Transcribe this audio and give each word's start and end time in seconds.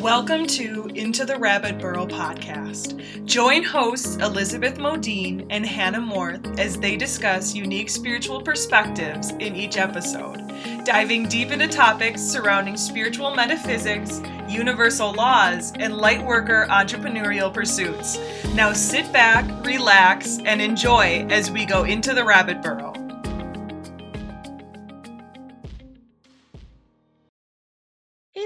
Welcome 0.00 0.46
to 0.46 0.90
Into 0.94 1.26
the 1.26 1.36
Rabbit 1.36 1.78
Burrow 1.78 2.06
podcast. 2.06 3.26
Join 3.26 3.62
hosts 3.62 4.16
Elizabeth 4.16 4.78
Modene 4.78 5.46
and 5.50 5.66
Hannah 5.66 6.00
Morth 6.00 6.58
as 6.58 6.78
they 6.78 6.96
discuss 6.96 7.54
unique 7.54 7.90
spiritual 7.90 8.40
perspectives 8.40 9.32
in 9.32 9.54
each 9.54 9.76
episode, 9.76 10.38
diving 10.86 11.28
deep 11.28 11.50
into 11.50 11.68
topics 11.68 12.22
surrounding 12.22 12.78
spiritual 12.78 13.34
metaphysics, 13.34 14.22
universal 14.48 15.12
laws, 15.12 15.72
and 15.72 15.92
lightworker 15.92 16.66
entrepreneurial 16.68 17.52
pursuits. 17.52 18.18
Now 18.54 18.72
sit 18.72 19.12
back, 19.12 19.66
relax, 19.66 20.38
and 20.46 20.62
enjoy 20.62 21.26
as 21.28 21.50
we 21.50 21.66
go 21.66 21.84
into 21.84 22.14
the 22.14 22.24
rabbit 22.24 22.62
burrow. 22.62 22.89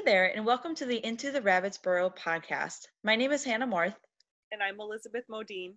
There, 0.04 0.36
and 0.36 0.44
welcome 0.44 0.74
to 0.74 0.84
the 0.84 1.02
Into 1.04 1.30
the 1.30 1.40
Rabbit's 1.40 1.78
Burrow 1.78 2.10
podcast. 2.10 2.88
My 3.02 3.16
name 3.16 3.32
is 3.32 3.42
Hannah 3.42 3.66
Morth, 3.66 3.94
And 4.52 4.62
I'm 4.62 4.78
Elizabeth 4.78 5.24
Modene. 5.30 5.76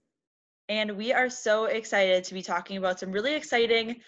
and 0.68 0.98
we 0.98 1.14
are 1.14 1.30
so 1.30 1.66
excited 1.66 2.26
to 2.26 2.34
be 2.34 2.42
talking 2.42 2.76
about 2.76 3.00
some 3.00 3.14
really 3.14 3.36
exciting 3.36 4.02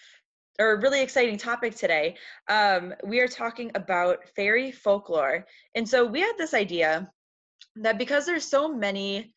or 0.58 0.78
really 0.80 1.00
exciting 1.00 1.38
topic 1.38 1.74
today. 1.74 2.16
Um, 2.48 2.92
we 3.02 3.20
are 3.20 3.28
talking 3.28 3.70
about 3.74 4.18
fairy 4.36 4.72
folklore. 4.72 5.46
And 5.74 5.88
so 5.88 6.04
we 6.04 6.20
had 6.20 6.34
this 6.36 6.52
idea 6.52 7.10
that 7.76 7.96
because 7.96 8.26
there's 8.26 8.44
so 8.44 8.68
many 8.74 9.32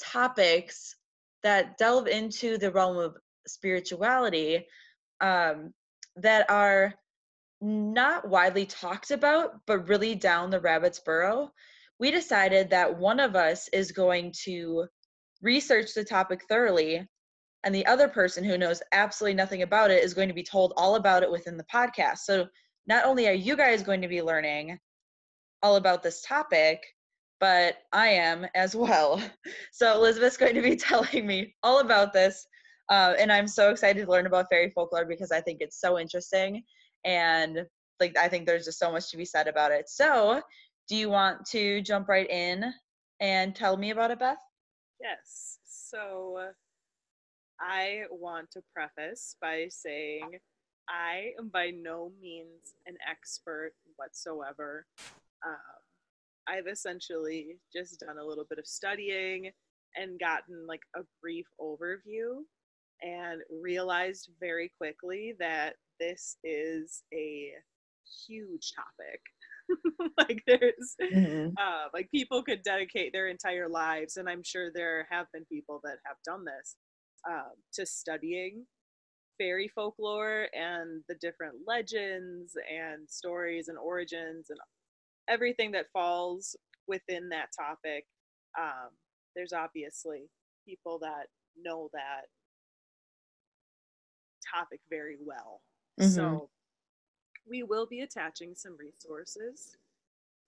topics 0.00 0.94
that 1.42 1.78
delve 1.78 2.06
into 2.06 2.58
the 2.58 2.70
realm 2.70 2.96
of 2.96 3.16
spirituality 3.48 4.68
um, 5.20 5.74
that 6.14 6.48
are 6.48 6.94
not 7.62 8.28
widely 8.28 8.66
talked 8.66 9.12
about, 9.12 9.60
but 9.66 9.88
really 9.88 10.14
down 10.14 10.50
the 10.50 10.60
rabbit's 10.60 10.98
burrow, 10.98 11.50
we 11.98 12.10
decided 12.10 12.68
that 12.70 12.98
one 12.98 13.20
of 13.20 13.36
us 13.36 13.68
is 13.72 13.92
going 13.92 14.32
to 14.44 14.86
research 15.40 15.94
the 15.94 16.04
topic 16.04 16.42
thoroughly, 16.48 17.08
and 17.64 17.74
the 17.74 17.86
other 17.86 18.08
person 18.08 18.42
who 18.42 18.58
knows 18.58 18.82
absolutely 18.90 19.34
nothing 19.34 19.62
about 19.62 19.92
it 19.92 20.02
is 20.02 20.14
going 20.14 20.26
to 20.28 20.34
be 20.34 20.42
told 20.42 20.72
all 20.76 20.96
about 20.96 21.22
it 21.22 21.30
within 21.30 21.56
the 21.56 21.64
podcast. 21.72 22.18
So 22.18 22.48
not 22.88 23.04
only 23.04 23.28
are 23.28 23.32
you 23.32 23.56
guys 23.56 23.84
going 23.84 24.02
to 24.02 24.08
be 24.08 24.20
learning 24.20 24.78
all 25.62 25.76
about 25.76 26.02
this 26.02 26.22
topic, 26.22 26.82
but 27.38 27.76
I 27.92 28.08
am 28.08 28.46
as 28.56 28.74
well. 28.76 29.22
So 29.70 29.94
Elizabeth's 29.94 30.36
going 30.36 30.56
to 30.56 30.62
be 30.62 30.76
telling 30.90 31.24
me 31.24 31.54
all 31.62 31.78
about 31.78 32.12
this. 32.12 32.44
Uh, 32.88 33.14
and 33.16 33.30
I'm 33.30 33.46
so 33.46 33.70
excited 33.70 34.04
to 34.04 34.10
learn 34.10 34.26
about 34.26 34.48
fairy 34.50 34.72
folklore 34.74 35.04
because 35.04 35.30
I 35.30 35.40
think 35.40 35.58
it's 35.60 35.80
so 35.80 36.00
interesting 36.00 36.64
and 37.04 37.66
like 38.00 38.16
i 38.16 38.28
think 38.28 38.46
there's 38.46 38.64
just 38.64 38.78
so 38.78 38.90
much 38.90 39.10
to 39.10 39.16
be 39.16 39.24
said 39.24 39.48
about 39.48 39.72
it 39.72 39.88
so 39.88 40.40
do 40.88 40.96
you 40.96 41.08
want 41.08 41.44
to 41.46 41.80
jump 41.82 42.08
right 42.08 42.30
in 42.30 42.72
and 43.20 43.54
tell 43.54 43.76
me 43.76 43.90
about 43.90 44.10
it 44.10 44.18
beth 44.18 44.38
Yes. 45.02 45.58
So 45.64 46.38
I 47.60 48.02
want 48.10 48.50
to 48.52 48.62
preface 48.74 49.36
by 49.40 49.66
saying 49.68 50.38
I 50.88 51.32
am 51.38 51.48
by 51.48 51.70
no 51.70 52.12
means 52.20 52.74
an 52.86 52.96
expert 53.08 53.72
whatsoever. 53.96 54.86
Um, 55.44 55.56
I've 56.48 56.66
essentially 56.68 57.56
just 57.74 58.00
done 58.00 58.18
a 58.18 58.24
little 58.24 58.46
bit 58.48 58.58
of 58.58 58.66
studying 58.66 59.50
and 59.96 60.20
gotten 60.20 60.66
like 60.66 60.82
a 60.96 61.00
brief 61.20 61.46
overview 61.60 62.42
and 63.02 63.42
realized 63.50 64.30
very 64.40 64.70
quickly 64.78 65.34
that 65.40 65.74
this 66.00 66.36
is 66.44 67.02
a 67.12 67.52
huge 68.28 68.72
topic. 68.74 69.20
like 70.18 70.42
there's 70.46 70.96
uh, 71.58 71.88
like 71.94 72.10
people 72.10 72.42
could 72.42 72.62
dedicate 72.62 73.12
their 73.12 73.28
entire 73.28 73.68
lives, 73.68 74.16
and 74.16 74.28
I'm 74.28 74.42
sure 74.42 74.70
there 74.72 75.06
have 75.10 75.26
been 75.32 75.44
people 75.46 75.80
that 75.84 75.98
have 76.04 76.16
done 76.26 76.44
this 76.44 76.76
um, 77.28 77.52
to 77.74 77.86
studying 77.86 78.66
fairy 79.38 79.70
folklore 79.74 80.46
and 80.52 81.02
the 81.08 81.14
different 81.16 81.54
legends 81.66 82.52
and 82.70 83.08
stories 83.08 83.68
and 83.68 83.78
origins 83.78 84.46
and 84.50 84.58
everything 85.28 85.72
that 85.72 85.86
falls 85.92 86.56
within 86.86 87.28
that 87.30 87.48
topic. 87.58 88.04
Um, 88.58 88.90
there's 89.34 89.52
obviously 89.52 90.28
people 90.66 90.98
that 91.00 91.26
know 91.60 91.88
that 91.92 92.26
topic 94.54 94.80
very 94.90 95.16
well. 95.24 95.60
Mhm. 95.98 96.14
So 96.14 96.50
we 97.46 97.62
will 97.62 97.86
be 97.86 98.00
attaching 98.00 98.54
some 98.54 98.76
resources 98.76 99.76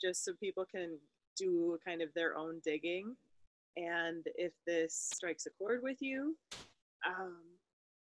just 0.00 0.25
so 0.25 0.34
people 0.34 0.65
can 0.65 0.99
do 1.37 1.78
kind 1.84 2.03
of 2.03 2.12
their 2.15 2.37
own 2.37 2.60
digging. 2.65 3.16
And 3.77 4.27
if 4.37 4.53
this 4.66 4.94
strikes 4.94 5.47
a 5.47 5.50
chord 5.50 5.83
with 5.83 6.00
you, 6.00 6.38
um, 7.04 7.59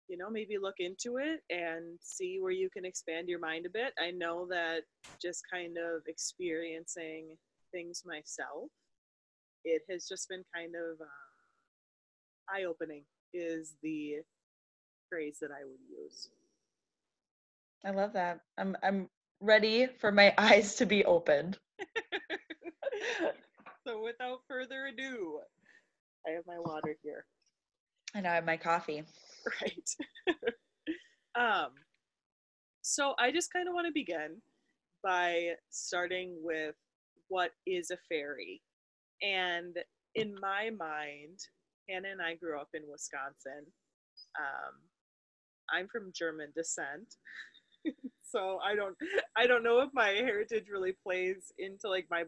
you 0.08 0.16
know, 0.16 0.30
maybe 0.30 0.56
look 0.58 0.76
into 0.78 1.18
it 1.18 1.42
and 1.50 1.98
see 2.00 2.38
where 2.40 2.52
you 2.52 2.70
can 2.70 2.84
expand 2.84 3.28
your 3.28 3.40
mind 3.40 3.66
a 3.66 3.70
bit. 3.70 3.92
I 3.98 4.10
know 4.10 4.46
that 4.46 4.84
just 5.20 5.42
kind 5.50 5.76
of 5.76 6.06
experiencing 6.06 7.36
things 7.72 8.04
myself, 8.06 8.70
it 9.64 9.82
has 9.90 10.08
just 10.08 10.28
been 10.28 10.44
kind 10.54 10.74
of 10.74 11.00
uh, 11.00 11.06
eye 12.48 12.64
opening, 12.64 13.04
is 13.34 13.74
the 13.82 14.22
phrase 15.10 15.38
that 15.40 15.50
I 15.50 15.64
would 15.64 15.80
use. 15.90 16.30
I 17.88 17.92
love 17.92 18.14
that 18.14 18.40
i'm 18.58 18.76
i'm 18.84 19.08
ready 19.40 19.88
for 20.00 20.12
my 20.12 20.34
eyes 20.38 20.76
to 20.76 20.86
be 20.86 21.06
opened 21.06 21.58
so 23.86 24.02
without 24.04 24.40
further 24.48 24.86
ado, 24.86 25.38
I 26.26 26.30
have 26.32 26.44
my 26.46 26.58
water 26.58 26.96
here. 27.02 27.24
and 28.14 28.28
i 28.28 28.36
have 28.36 28.46
my 28.46 28.58
coffee 28.58 29.04
Right. 29.62 29.90
um 31.38 31.72
so 32.82 33.14
I 33.18 33.30
just 33.32 33.52
kind 33.52 33.68
of 33.68 33.74
want 33.74 33.86
to 33.86 33.92
begin 33.92 34.40
by 35.04 35.50
starting 35.70 36.36
with 36.42 36.74
what 37.28 37.50
is 37.66 37.90
a 37.90 37.98
fairy. 38.08 38.62
And 39.22 39.76
in 40.14 40.34
my 40.40 40.70
mind, 40.70 41.38
Hannah 41.88 42.10
and 42.12 42.22
I 42.22 42.34
grew 42.36 42.58
up 42.60 42.68
in 42.74 42.82
Wisconsin. 42.90 43.66
Um, 44.38 44.74
I'm 45.70 45.88
from 45.88 46.12
German 46.14 46.52
descent. 46.56 47.16
so 48.24 48.58
I 48.64 48.74
don't 48.74 48.96
I 49.36 49.46
don't 49.46 49.62
know 49.62 49.80
if 49.80 49.90
my 49.94 50.08
heritage 50.10 50.66
really 50.72 50.94
plays 51.04 51.52
into 51.58 51.88
like 51.88 52.06
my 52.10 52.24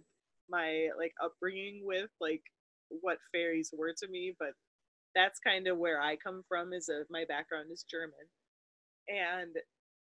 my 0.49 0.88
like 0.99 1.12
upbringing 1.22 1.83
with 1.84 2.11
like 2.21 2.43
what 2.88 3.19
fairies 3.33 3.72
were 3.77 3.94
to 4.03 4.09
me, 4.09 4.34
but 4.39 4.50
that's 5.15 5.41
kind 5.41 5.66
of 5.69 5.78
where 5.78 6.00
I 6.00 6.16
come 6.16 6.43
from 6.49 6.72
is 6.72 6.89
a, 6.89 7.05
my 7.10 7.25
background 7.28 7.71
is 7.72 7.84
German. 7.91 8.27
And 9.09 9.55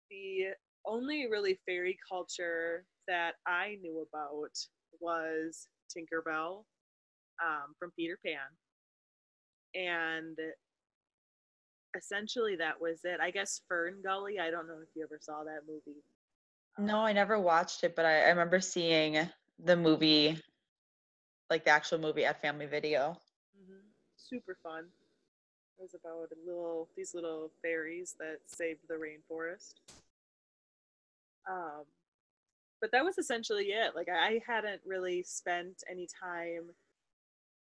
the 0.09 0.53
only 0.85 1.27
really 1.29 1.59
fairy 1.65 1.97
culture 2.09 2.85
that 3.07 3.33
I 3.47 3.77
knew 3.81 4.05
about 4.07 4.51
was 4.99 5.67
Tinkerbell 5.95 6.63
um, 7.43 7.73
from 7.79 7.91
Peter 7.97 8.17
Pan. 8.25 8.37
And 9.75 10.37
essentially 11.95 12.55
that 12.57 12.79
was 12.81 12.99
it. 13.03 13.19
I 13.21 13.31
guess 13.31 13.61
Fern 13.67 14.01
Gully, 14.03 14.39
I 14.39 14.51
don't 14.51 14.67
know 14.67 14.79
if 14.81 14.89
you 14.95 15.03
ever 15.03 15.19
saw 15.21 15.43
that 15.43 15.61
movie. 15.67 15.99
no 16.77 16.99
i 16.99 17.11
never 17.13 17.39
watched 17.39 17.83
it 17.83 17.95
but 17.95 18.05
I, 18.05 18.25
I 18.25 18.29
remember 18.29 18.59
seeing 18.59 19.19
the 19.59 19.75
movie 19.75 20.39
like 21.49 21.65
the 21.65 21.71
actual 21.71 21.99
movie 21.99 22.25
at 22.25 22.41
family 22.41 22.65
video 22.65 23.17
hmm 23.57 23.79
Super 24.17 24.57
fun. 24.61 24.85
It 25.79 25.81
was 25.81 25.95
about 25.95 26.29
a 26.31 26.45
little 26.45 26.89
these 26.95 27.13
little 27.15 27.51
fairies 27.61 28.15
that 28.19 28.39
saved 28.47 28.81
the 28.87 28.95
rainforest. 28.95 29.75
Um, 31.49 31.85
but 32.81 32.91
that 32.91 33.03
was 33.03 33.17
essentially 33.17 33.67
it. 33.67 33.95
Like 33.95 34.07
I 34.09 34.41
hadn't 34.45 34.81
really 34.85 35.23
spent 35.23 35.83
any 35.89 36.07
time 36.21 36.69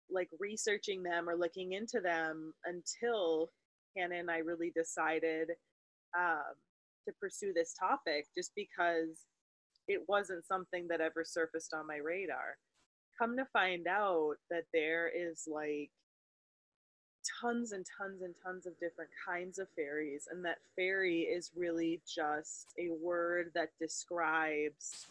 like 0.09 0.29
researching 0.39 1.03
them 1.03 1.29
or 1.29 1.35
looking 1.35 1.73
into 1.73 1.99
them 2.01 2.53
until 2.65 3.51
And 3.99 4.13
I 4.29 4.37
really 4.39 4.71
decided 4.75 5.51
um, 6.17 6.55
to 7.05 7.13
pursue 7.19 7.53
this 7.53 7.73
topic, 7.73 8.27
just 8.35 8.51
because 8.55 9.25
it 9.87 10.01
wasn't 10.07 10.45
something 10.45 10.87
that 10.89 11.01
ever 11.01 11.23
surfaced 11.25 11.73
on 11.73 11.87
my 11.87 11.97
radar. 11.97 12.57
Come 13.17 13.37
to 13.37 13.45
find 13.51 13.87
out 13.87 14.35
that 14.49 14.65
there 14.73 15.09
is 15.09 15.47
like 15.51 15.89
tons 17.41 17.71
and 17.71 17.85
tons 17.97 18.21
and 18.21 18.33
tons 18.43 18.65
of 18.65 18.79
different 18.79 19.09
kinds 19.27 19.59
of 19.59 19.67
fairies 19.75 20.27
and 20.31 20.45
that 20.45 20.59
fairy 20.75 21.21
is 21.21 21.51
really 21.55 21.99
just 22.07 22.67
a 22.79 22.89
word 23.03 23.51
that 23.53 23.69
describes 23.79 25.07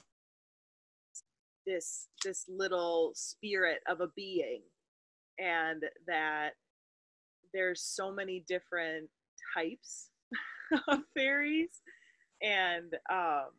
this 1.67 2.07
this 2.25 2.45
little 2.49 3.13
spirit 3.15 3.81
of 3.89 4.01
a 4.01 4.09
being 4.17 4.63
and 5.39 5.85
that 6.07 6.51
there's 7.53 7.83
so 7.83 8.13
many 8.13 8.45
different 8.49 9.09
types 9.57 10.11
of 10.89 11.01
fairies. 11.15 11.81
And 12.43 12.95
um 13.11 13.51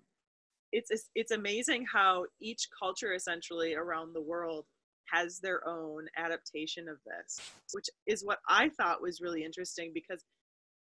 it's 0.72 0.92
it's- 0.92 1.10
it's 1.16 1.32
amazing 1.32 1.86
how 1.92 2.26
each 2.42 2.68
culture 2.78 3.14
essentially 3.14 3.74
around 3.76 4.14
the 4.14 4.22
world 4.22 4.66
has 5.14 5.40
their 5.40 5.66
own 5.68 6.08
adaptation 6.18 6.90
of 6.90 6.98
this, 7.06 7.42
which 7.72 7.88
is 8.08 8.26
what 8.26 8.40
I 8.50 8.70
thought 8.70 9.02
was 9.02 9.22
really 9.22 9.44
interesting 9.46 9.92
because 9.94 10.24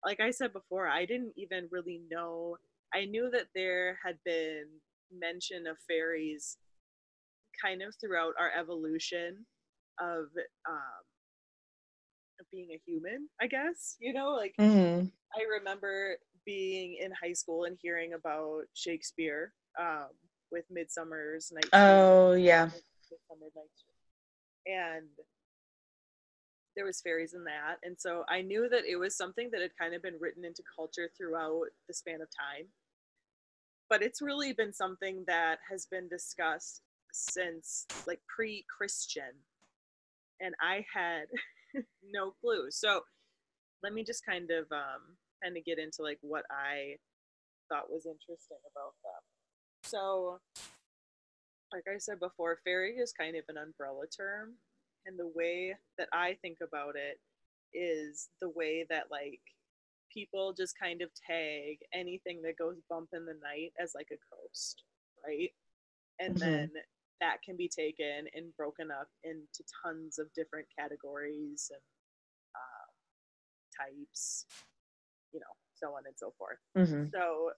like 0.06 0.20
I 0.20 0.32
said 0.32 0.54
before, 0.54 0.88
I 0.88 1.06
didn't 1.06 1.34
even 1.38 1.68
really 1.72 2.02
know. 2.12 2.58
I 2.94 3.06
knew 3.06 3.30
that 3.32 3.48
there 3.56 4.00
had 4.06 4.18
been 4.26 4.66
mention 5.12 5.68
of 5.68 5.78
fairies 5.88 6.58
kind 7.62 7.82
of 7.82 7.96
throughout 8.00 8.34
our 8.40 8.52
evolution 8.60 9.46
of 10.00 10.26
um 10.68 11.04
of 12.44 12.52
being 12.52 12.72
a 12.72 12.82
human, 12.86 13.30
I 13.42 13.48
guess. 13.48 13.98
You 14.00 14.14
know, 14.14 14.32
like 14.32 14.56
Mhm. 14.58 15.12
I 15.36 15.44
remember 15.44 16.18
being 16.46 16.96
in 16.96 17.12
high 17.12 17.34
school 17.34 17.64
and 17.64 17.78
hearing 17.82 18.14
about 18.14 18.66
Shakespeare 18.74 19.54
um, 19.80 20.10
with 20.52 20.70
Midsummer's 20.70 21.52
Night. 21.52 21.70
Oh, 21.74 22.34
yeah. 22.34 22.66
Midsummer 22.66 23.50
Night's 23.56 23.84
And 24.66 25.10
there 26.76 26.86
was 26.86 27.02
fairies 27.02 27.34
in 27.34 27.44
that, 27.44 27.78
and 27.84 28.00
so 28.00 28.26
I 28.28 28.42
knew 28.42 28.68
that 28.70 28.86
it 28.86 28.96
was 28.96 29.16
something 29.16 29.52
that 29.52 29.62
had 29.62 29.78
kind 29.78 29.94
of 29.94 30.02
been 30.02 30.20
written 30.20 30.44
into 30.44 30.64
culture 30.76 31.10
throughout 31.16 31.68
the 31.88 31.94
span 31.94 32.22
of 32.22 32.30
time. 32.36 32.68
But 33.90 34.02
it's 34.02 34.22
really 34.22 34.54
been 34.54 34.74
something 34.74 35.24
that 35.28 35.60
has 35.70 35.86
been 35.86 36.08
discussed 36.08 36.82
since 37.12 37.86
like 38.08 38.22
pre-Christian, 38.28 39.46
and 40.40 40.56
I 40.60 40.86
had 40.92 41.28
no 42.12 42.32
clue. 42.42 42.72
So 42.72 43.02
let 43.84 43.94
me 43.94 44.04
just 44.04 44.26
kind 44.26 44.50
of 44.52 44.72
um, 44.72 45.18
kind 45.44 45.58
of 45.58 45.66
get 45.66 45.80
into 45.80 46.02
like 46.04 46.20
what 46.22 46.46
I 46.52 46.96
thought 47.70 47.90
was 47.92 48.06
interesting 48.06 48.60
about 48.72 48.94
them. 49.04 49.22
So, 49.84 50.40
like 51.74 51.84
I 51.94 51.98
said 51.98 52.20
before, 52.20 52.60
fairy 52.64 52.98
is 52.98 53.14
kind 53.14 53.36
of 53.36 53.44
an 53.50 53.58
umbrella 53.58 54.06
term, 54.08 54.54
and 55.06 55.20
the 55.20 55.32
way 55.36 55.76
that 55.98 56.10
I 56.14 56.38
think 56.42 56.60
about 56.62 56.96
it 56.96 57.20
is 57.74 58.30
the 58.42 58.50
way 58.50 58.86
that 58.90 59.06
like 59.12 59.42
people 60.14 60.54
just 60.54 60.80
kind 60.80 61.02
of 61.02 61.10
tag 61.28 61.78
anything 61.94 62.42
that 62.44 62.58
goes 62.58 62.78
bump 62.90 63.10
in 63.14 63.26
the 63.26 63.36
night 63.44 63.74
as 63.82 63.94
like 63.96 64.10
a 64.12 64.22
ghost, 64.36 64.84
right? 65.26 65.52
And 66.20 66.36
Mhm. 66.36 66.42
then 66.42 66.72
that 67.24 67.42
can 67.42 67.56
be 67.56 67.70
taken 67.70 68.28
and 68.36 68.56
broken 68.58 68.92
up 68.92 69.08
into 69.24 69.64
tons 69.82 70.20
of 70.20 70.28
different 70.36 70.68
categories 70.78 71.72
and 71.72 71.82
um, 72.60 72.92
types, 73.88 74.46
you 75.32 75.40
know, 75.40 75.56
so 75.74 75.96
on 75.96 76.04
and 76.06 76.16
so 76.18 76.34
forth. 76.38 76.60
Mhm. 76.76 77.10
So, 77.12 77.52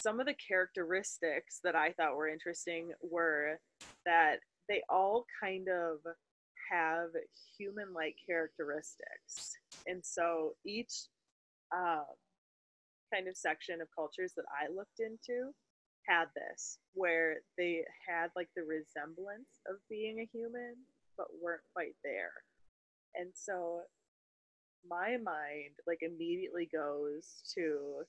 some 0.00 0.20
of 0.20 0.26
the 0.26 0.34
characteristics 0.34 1.60
that 1.64 1.74
I 1.74 1.92
thought 1.92 2.16
were 2.16 2.28
interesting 2.28 2.92
were 3.00 3.58
that 4.04 4.40
they 4.68 4.82
all 4.90 5.24
kind 5.40 5.68
of 5.68 6.00
have 6.70 7.08
human 7.56 7.94
like 7.94 8.16
characteristics. 8.26 9.56
And 9.86 10.04
so, 10.04 10.56
each 10.66 11.08
um, 11.72 12.04
kind 13.12 13.28
of 13.28 13.36
section 13.36 13.80
of 13.80 13.88
cultures 13.94 14.34
that 14.36 14.44
I 14.50 14.68
looked 14.68 15.00
into 15.00 15.54
had 16.06 16.26
this, 16.34 16.78
where 16.92 17.36
they 17.58 17.84
had 18.06 18.28
like 18.36 18.48
the 18.56 18.62
resemblance 18.62 19.60
of 19.68 19.76
being 19.88 20.20
a 20.20 20.28
human, 20.32 20.74
but 21.16 21.26
weren't 21.42 21.62
quite 21.74 21.94
there. 22.02 22.32
And 23.14 23.30
so, 23.34 23.82
my 24.88 25.16
mind 25.24 25.74
like 25.86 26.00
immediately 26.02 26.68
goes 26.72 27.42
to 27.54 28.02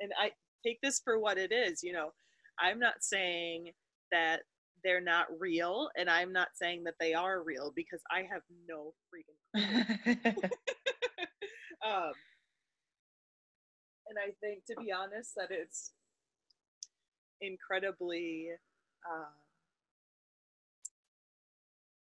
and 0.00 0.12
i 0.18 0.30
take 0.64 0.80
this 0.82 1.00
for 1.02 1.18
what 1.18 1.38
it 1.38 1.52
is 1.52 1.82
you 1.82 1.92
know 1.92 2.12
i'm 2.58 2.78
not 2.78 2.94
saying 3.00 3.70
that 4.12 4.40
they're 4.84 5.00
not 5.00 5.26
real 5.38 5.88
and 5.96 6.08
i'm 6.08 6.32
not 6.32 6.48
saying 6.54 6.84
that 6.84 6.94
they 7.00 7.12
are 7.14 7.42
real 7.42 7.72
because 7.74 8.00
i 8.10 8.18
have 8.20 8.42
no 8.68 8.92
freaking 9.12 9.82
clue. 10.04 10.32
um 11.84 12.12
and 14.08 14.18
i 14.18 14.30
think 14.40 14.64
to 14.66 14.74
be 14.80 14.92
honest 14.92 15.32
that 15.36 15.48
it's 15.50 15.92
incredibly 17.40 18.48
um, 19.10 19.32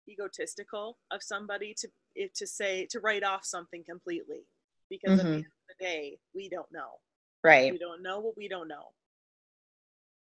egotistical 0.08 0.98
of 1.10 1.22
somebody 1.22 1.74
to 1.78 1.88
to 2.34 2.46
say 2.46 2.86
to 2.90 3.00
write 3.00 3.22
off 3.22 3.44
something 3.44 3.84
completely 3.84 4.46
because 4.90 5.12
at 5.12 5.16
the 5.18 5.22
Mhm. 5.22 5.34
end 5.36 5.44
of 5.46 5.76
the 5.78 5.84
day 5.84 6.18
we 6.34 6.48
don't 6.48 6.70
know 6.72 6.98
right. 7.44 7.72
we 7.72 7.78
don't 7.78 8.02
know 8.02 8.18
what 8.18 8.36
we 8.36 8.48
don't 8.48 8.68
know 8.68 8.88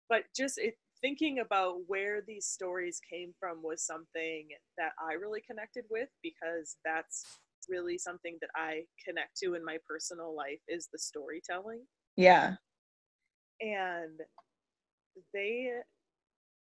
but 0.10 0.24
just 0.36 0.58
it, 0.58 0.78
thinking 1.02 1.40
about 1.40 1.82
where 1.88 2.22
these 2.22 2.46
stories 2.46 3.00
came 3.08 3.34
from 3.40 3.62
was 3.62 3.84
something 3.86 4.48
that 4.78 4.94
i 5.00 5.14
really 5.14 5.42
connected 5.42 5.86
with 5.92 6.10
because 6.24 6.78
that's 6.84 7.26
really 7.70 7.98
something 7.98 8.38
that 8.42 8.50
i 8.56 8.84
connect 9.06 9.38
to 9.38 9.54
in 9.56 9.64
my 9.64 9.78
personal 9.88 10.36
life 10.36 10.62
is 10.68 10.88
the 10.92 11.00
storytelling 11.00 11.82
Yeah. 12.16 12.56
and 13.62 14.22
they 15.34 15.70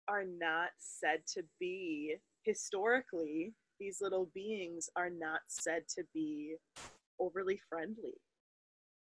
are 0.08 0.24
not 0.24 0.70
said 0.78 1.20
to 1.34 1.42
be 1.60 2.16
historically 2.44 3.52
these 3.78 3.98
little 4.00 4.30
beings 4.34 4.88
are 4.96 5.10
not 5.10 5.40
said 5.48 5.82
to 5.88 6.02
be 6.14 6.56
overly 7.20 7.60
friendly 7.68 8.14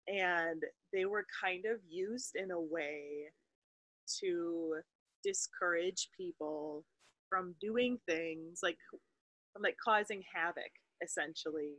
and 0.08 0.64
they 0.94 1.06
were 1.06 1.26
kind 1.42 1.66
of 1.66 1.80
used 1.88 2.36
in 2.36 2.52
a 2.52 2.60
way 2.60 3.26
to 4.20 4.76
discourage 5.24 6.10
people 6.18 6.84
from 7.30 7.54
doing 7.62 7.98
things 8.08 8.60
like 8.64 8.78
from 9.54 9.62
like 9.62 9.78
causing 9.84 10.24
havoc 10.34 10.72
essentially 11.04 11.74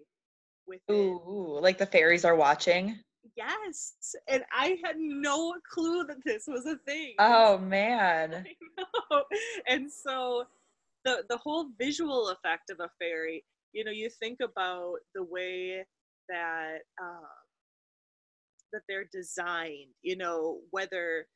within 0.67 0.97
Ooh, 0.97 1.23
ooh, 1.29 1.61
like 1.61 1.79
the 1.79 1.87
fairies 1.87 2.25
are 2.25 2.37
watching. 2.37 2.99
Yes 3.37 3.95
and 4.29 4.43
i 4.53 4.79
had 4.85 4.97
no 4.99 5.55
clue 5.73 6.05
that 6.05 6.25
this 6.25 6.45
was 6.49 6.67
a 6.67 6.77
thing 6.87 7.15
Oh 7.19 7.59
man. 7.71 8.45
And 9.69 9.91
so 9.91 10.45
the 11.05 11.25
the 11.29 11.37
whole 11.39 11.69
visual 11.79 12.29
effect 12.31 12.71
of 12.71 12.81
a 12.81 12.91
fairy, 12.99 13.45
you 13.73 13.85
know, 13.85 13.91
you 13.91 14.11
think 14.11 14.39
about 14.41 14.97
the 15.15 15.25
way 15.25 15.85
that 16.29 16.79
um, 17.03 17.27
that 18.73 18.83
they're 18.89 19.09
designed, 19.13 19.95
you 20.03 20.17
know, 20.17 20.59
whether 20.71 21.27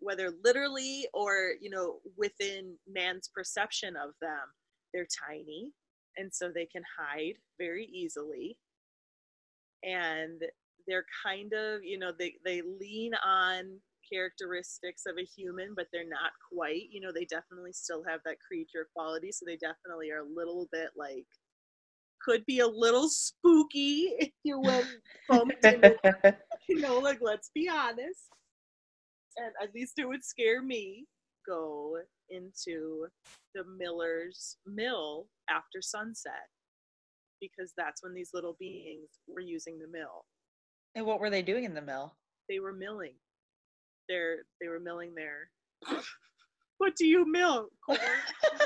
whether 0.00 0.32
literally 0.44 1.06
or 1.14 1.52
you 1.60 1.70
know 1.70 1.98
within 2.16 2.76
man's 2.88 3.28
perception 3.34 3.94
of 3.96 4.10
them, 4.20 4.46
they're 4.92 5.06
tiny, 5.28 5.72
and 6.16 6.32
so 6.32 6.50
they 6.54 6.66
can 6.66 6.82
hide 6.98 7.34
very 7.58 7.86
easily, 7.86 8.58
and 9.84 10.42
they're 10.86 11.06
kind 11.24 11.52
of 11.52 11.82
you 11.82 11.98
know 11.98 12.12
they 12.16 12.34
they 12.44 12.62
lean 12.62 13.12
on 13.24 13.80
characteristics 14.12 15.04
of 15.06 15.16
a 15.18 15.24
human, 15.24 15.74
but 15.74 15.86
they're 15.92 16.08
not 16.08 16.32
quite. 16.52 16.88
You 16.90 17.00
know, 17.00 17.12
they 17.12 17.24
definitely 17.24 17.72
still 17.72 18.02
have 18.08 18.20
that 18.24 18.40
creature 18.46 18.88
quality, 18.94 19.32
so 19.32 19.44
they 19.46 19.56
definitely 19.56 20.10
are 20.10 20.20
a 20.20 20.34
little 20.36 20.68
bit 20.72 20.90
like 20.96 21.26
could 22.24 22.44
be 22.46 22.60
a 22.60 22.66
little 22.66 23.08
spooky 23.08 24.14
if 24.18 24.30
you 24.44 24.60
went 24.60 24.86
bumped 25.28 25.64
into 25.64 25.96
you 26.68 26.80
know, 26.80 26.98
like 26.98 27.18
let's 27.20 27.50
be 27.54 27.68
honest. 27.68 28.28
And 29.36 29.52
at 29.62 29.74
least 29.74 29.98
it 29.98 30.06
would 30.06 30.24
scare 30.24 30.62
me 30.62 31.06
go 31.46 31.96
into 32.30 33.06
the 33.54 33.64
miller's 33.78 34.56
mill 34.66 35.26
after 35.48 35.80
sunset 35.80 36.48
because 37.40 37.72
that's 37.76 38.02
when 38.02 38.14
these 38.14 38.30
little 38.32 38.56
beings 38.60 39.08
were 39.26 39.40
using 39.40 39.78
the 39.78 39.88
mill. 39.88 40.24
And 40.94 41.04
what 41.06 41.20
were 41.20 41.30
they 41.30 41.42
doing 41.42 41.64
in 41.64 41.74
the 41.74 41.82
mill? 41.82 42.14
They 42.48 42.58
were 42.58 42.72
milling. 42.72 43.14
They're 44.08 44.38
they 44.60 44.68
were 44.68 44.80
milling 44.80 45.14
their 45.14 45.50
what 46.78 46.96
do 46.96 47.06
you 47.06 47.24
mill? 47.30 47.68
Corn? 47.84 47.98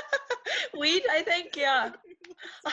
Wheat, 0.79 1.03
I 1.11 1.21
think, 1.21 1.55
yeah. 1.55 1.91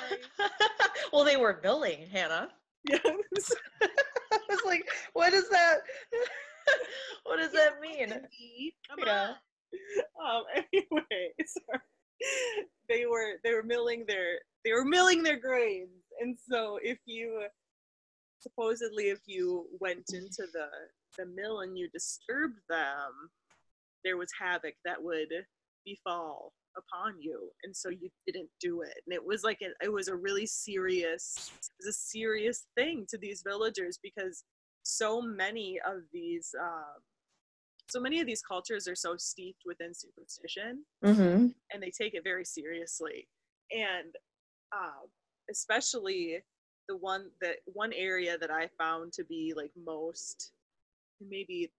Well, 1.13 1.25
they 1.25 1.37
were 1.37 1.61
milling, 1.63 2.07
Hannah. 2.11 2.49
Yes. 2.89 3.53
I 3.83 4.39
was 4.49 4.61
like, 4.67 4.85
what 5.13 5.31
does 5.31 5.49
that 5.51 5.79
what 7.25 7.39
does 7.39 7.53
that 7.53 7.81
mean? 7.81 8.09
Come 8.89 8.99
Yeah. 9.07 9.35
on. 10.21 10.37
Um 10.39 10.43
anyway, 10.73 11.33
sorry. 11.47 11.81
They 12.89 13.07
were 13.07 13.35
they 13.45 13.53
were 13.53 13.63
milling 13.63 14.05
their 14.09 14.41
they 14.65 14.73
were 14.73 14.85
milling 14.85 15.23
their 15.23 15.39
grains. 15.39 15.89
And 16.21 16.37
so 16.51 16.79
if 16.83 16.99
you 17.07 17.47
supposedly 18.45 19.05
if 19.05 19.21
you 19.27 19.67
went 19.81 20.05
into 20.13 20.45
the 20.53 20.69
the 21.19 21.27
mill 21.27 21.61
and 21.61 21.79
you 21.79 21.89
disturbed 21.93 22.61
them, 22.69 23.13
there 24.05 24.17
was 24.17 24.31
havoc 24.39 24.75
that 24.85 25.03
would 25.03 25.33
befall 25.85 26.53
upon 26.77 27.15
you. 27.21 27.51
And 27.65 27.75
so 27.75 27.89
you 27.89 28.09
didn't 28.27 28.51
do 28.61 28.83
it. 28.83 28.95
And 29.07 29.15
it 29.15 29.25
was 29.25 29.45
like 29.45 29.61
a, 29.63 29.71
it 29.85 29.93
was 29.93 30.09
a 30.09 30.17
really 30.17 30.47
serious 30.47 31.51
it 31.63 31.85
was 31.85 31.97
a 31.97 31.99
serious 31.99 32.67
thing 32.77 33.07
to 33.11 33.19
these 33.19 33.43
villagers 33.47 33.99
because 34.03 34.45
so 34.83 35.23
many 35.23 35.79
of 35.87 35.99
these 36.13 36.55
um, 36.61 37.01
so 37.89 38.01
many 38.01 38.21
of 38.21 38.27
these 38.27 38.43
cultures 38.43 38.89
are 38.89 38.97
so 38.97 39.17
steeped 39.17 39.63
within 39.67 39.93
superstition 39.95 40.85
Mm-hmm. 41.05 41.49
and 41.73 41.83
they 41.83 41.91
take 41.91 42.15
it 42.15 42.25
very 42.25 42.45
seriously. 42.45 43.29
And 43.71 44.15
um, 44.77 45.07
especially 45.51 46.43
the 46.89 46.97
one 46.97 47.31
that 47.41 47.57
one 47.67 47.93
area 47.93 48.37
that 48.39 48.51
i 48.51 48.69
found 48.79 49.13
to 49.13 49.25
be 49.25 49.53
like 49.57 49.71
most 49.87 50.53
maybe 51.21 51.71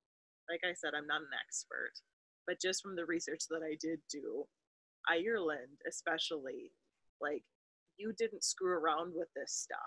like 0.49 0.61
i 0.63 0.73
said 0.73 0.91
i'm 0.95 1.07
not 1.07 1.21
an 1.21 1.27
expert 1.45 1.91
but 2.47 2.61
just 2.61 2.81
from 2.81 2.95
the 2.95 3.05
research 3.05 3.43
that 3.49 3.61
i 3.63 3.75
did 3.79 3.99
do 4.09 4.45
ireland 5.09 5.77
especially 5.87 6.71
like 7.21 7.43
you 7.97 8.13
didn't 8.17 8.43
screw 8.43 8.73
around 8.73 9.13
with 9.15 9.27
this 9.35 9.53
stuff 9.53 9.79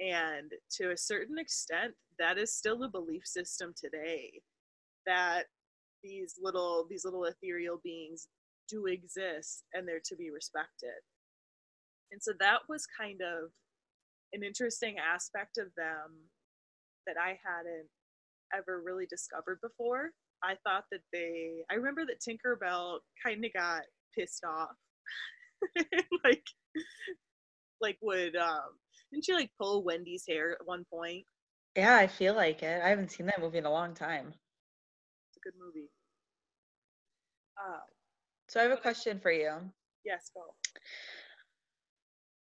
and 0.00 0.52
to 0.70 0.92
a 0.92 0.96
certain 0.96 1.38
extent 1.38 1.92
that 2.18 2.38
is 2.38 2.52
still 2.52 2.84
a 2.84 2.88
belief 2.88 3.26
system 3.26 3.74
today 3.76 4.30
that 5.06 5.44
these 6.02 6.36
little 6.40 6.86
these 6.88 7.04
little 7.04 7.24
ethereal 7.24 7.80
beings 7.82 8.28
do 8.70 8.86
exist 8.86 9.64
and 9.74 9.86
they're 9.86 10.00
to 10.04 10.16
be 10.16 10.30
respected. 10.30 11.02
And 12.12 12.22
so 12.22 12.32
that 12.38 12.60
was 12.68 12.86
kind 12.98 13.20
of 13.20 13.50
an 14.32 14.42
interesting 14.42 14.96
aspect 14.98 15.58
of 15.58 15.66
them 15.76 16.28
that 17.06 17.16
I 17.20 17.38
hadn't 17.44 17.88
ever 18.54 18.82
really 18.84 19.06
discovered 19.06 19.60
before. 19.62 20.10
I 20.42 20.56
thought 20.64 20.84
that 20.90 21.00
they, 21.12 21.64
I 21.70 21.74
remember 21.74 22.02
that 22.06 22.20
Tinkerbell 22.20 23.00
kind 23.24 23.44
of 23.44 23.52
got 23.52 23.82
pissed 24.16 24.44
off. 24.44 24.74
like, 26.24 26.44
like 27.80 27.98
would, 28.00 28.36
um, 28.36 28.78
didn't 29.12 29.24
she 29.24 29.34
like 29.34 29.50
pull 29.60 29.84
Wendy's 29.84 30.24
hair 30.28 30.52
at 30.52 30.66
one 30.66 30.84
point? 30.92 31.24
Yeah, 31.76 31.96
I 31.96 32.06
feel 32.06 32.34
like 32.34 32.62
it. 32.62 32.82
I 32.82 32.88
haven't 32.88 33.10
seen 33.10 33.26
that 33.26 33.40
movie 33.40 33.58
in 33.58 33.66
a 33.66 33.70
long 33.70 33.94
time. 33.94 34.34
It's 35.28 35.36
a 35.36 35.40
good 35.40 35.54
movie. 35.58 35.90
Uh, 37.58 37.80
So 38.48 38.60
I 38.60 38.64
have 38.64 38.72
a 38.72 38.76
question 38.76 39.20
for 39.20 39.30
you. 39.32 39.52
yes, 40.04 40.30
go. 40.34 40.42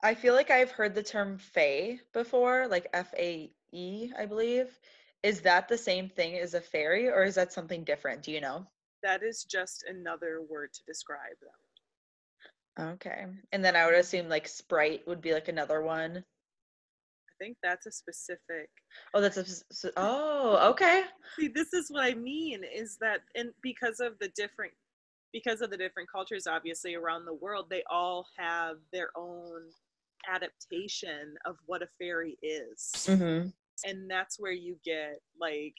I 0.03 0.13
feel 0.13 0.33
like 0.33 0.51
I've 0.51 0.71
heard 0.71 0.93
the 0.93 1.03
term 1.03 1.37
fae 1.37 1.99
before, 2.13 2.67
like 2.67 2.87
F 2.93 3.13
A 3.17 3.51
E, 3.71 4.11
I 4.17 4.25
believe. 4.25 4.77
Is 5.23 5.41
that 5.41 5.67
the 5.67 5.77
same 5.77 6.09
thing 6.09 6.37
as 6.37 6.53
a 6.53 6.61
fairy 6.61 7.09
or 7.09 7.23
is 7.23 7.35
that 7.35 7.51
something 7.51 7.83
different? 7.83 8.21
Do 8.21 8.31
you 8.31 8.39
know? 8.39 8.67
That 9.03 9.23
is 9.23 9.43
just 9.43 9.83
another 9.89 10.41
word 10.47 10.73
to 10.73 10.83
describe 10.85 11.35
them. 11.41 12.93
Okay. 12.93 13.25
And 13.51 13.65
then 13.65 13.75
I 13.75 13.85
would 13.85 13.93
mm-hmm. 13.93 14.01
assume 14.01 14.29
like 14.29 14.47
sprite 14.47 15.01
would 15.07 15.21
be 15.21 15.33
like 15.33 15.47
another 15.47 15.81
one. 15.81 16.17
I 16.17 17.43
think 17.43 17.57
that's 17.63 17.87
a 17.87 17.91
specific 17.91 18.69
Oh, 19.13 19.21
that's 19.21 19.37
a. 19.37 19.91
Oh, 19.97 20.69
okay. 20.71 21.03
See, 21.39 21.47
this 21.47 21.73
is 21.73 21.89
what 21.89 22.03
I 22.03 22.13
mean 22.13 22.61
is 22.63 22.97
that 23.01 23.21
and 23.35 23.49
because 23.61 23.99
of 23.99 24.13
the 24.19 24.29
different 24.35 24.73
because 25.33 25.61
of 25.61 25.69
the 25.69 25.77
different 25.77 26.09
cultures 26.11 26.47
obviously 26.47 26.95
around 26.95 27.25
the 27.25 27.33
world, 27.33 27.67
they 27.69 27.83
all 27.89 28.25
have 28.37 28.77
their 28.93 29.09
own 29.15 29.69
adaptation 30.27 31.35
of 31.45 31.57
what 31.65 31.81
a 31.81 31.87
fairy 31.99 32.37
is. 32.41 32.91
Mhm. 33.07 33.53
And 33.85 34.09
that's 34.09 34.39
where 34.39 34.51
you 34.51 34.79
get 34.83 35.21
like 35.39 35.75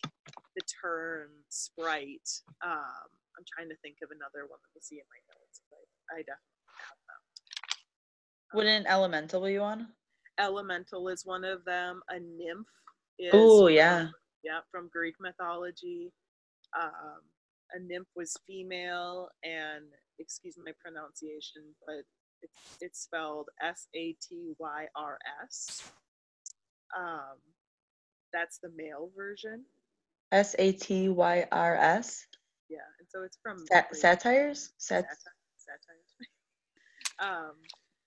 the 0.56 0.62
term 0.82 1.30
sprite. 1.48 2.28
Um 2.62 3.08
I'm 3.36 3.44
trying 3.54 3.68
to 3.68 3.76
think 3.76 3.98
of 4.02 4.10
another 4.10 4.46
one. 4.48 4.58
Let 4.64 4.74
me 4.74 4.80
see 4.80 4.96
in 4.98 5.04
my 5.08 5.34
notes. 5.34 5.60
But 5.70 5.86
I 6.16 6.18
definitely 6.22 6.74
have 6.78 6.98
them. 7.06 7.22
Wouldn't 8.54 8.86
elemental 8.88 9.44
be 9.44 9.58
one? 9.58 9.94
Elemental 10.38 11.08
is 11.08 11.24
one 11.24 11.44
of 11.44 11.64
them. 11.64 12.02
A 12.08 12.18
nymph 12.18 12.66
is 13.18 13.30
Oh, 13.34 13.66
from- 13.66 13.74
yeah. 13.74 14.10
yeah, 14.42 14.60
from 14.70 14.88
Greek 14.88 15.14
mythology. 15.20 16.12
Um, 16.78 17.20
a 17.72 17.78
nymph 17.78 18.08
was 18.16 18.36
female, 18.46 19.30
and 19.42 19.92
excuse 20.18 20.56
my 20.58 20.72
pronunciation, 20.80 21.74
but 21.86 22.04
it's, 22.42 22.76
it's 22.80 23.00
spelled 23.00 23.48
S 23.62 23.88
A 23.94 24.14
T 24.26 24.52
Y 24.58 24.86
R 24.96 25.18
S. 25.44 25.82
Um, 26.96 27.38
that's 28.32 28.58
the 28.58 28.70
male 28.76 29.10
version. 29.16 29.64
S 30.32 30.54
A 30.58 30.72
T 30.72 31.08
Y 31.08 31.46
R 31.50 31.76
S. 31.76 32.26
Yeah, 32.68 32.78
and 32.98 33.08
so 33.08 33.22
it's 33.22 33.38
from 33.42 33.58
Sat- 33.66 33.94
satires? 33.96 34.72
Sat- 34.78 35.04
Sati- 35.04 35.18
satire. 37.18 37.30
um, 37.48 37.54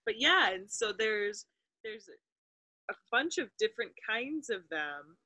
but 0.05 0.15
yeah, 0.19 0.51
and 0.51 0.69
so 0.69 0.91
there's 0.97 1.45
there's 1.83 2.07
a 2.89 2.93
bunch 3.11 3.37
of 3.37 3.49
different 3.59 3.91
kinds 4.07 4.49
of 4.49 4.61
them. 4.69 5.17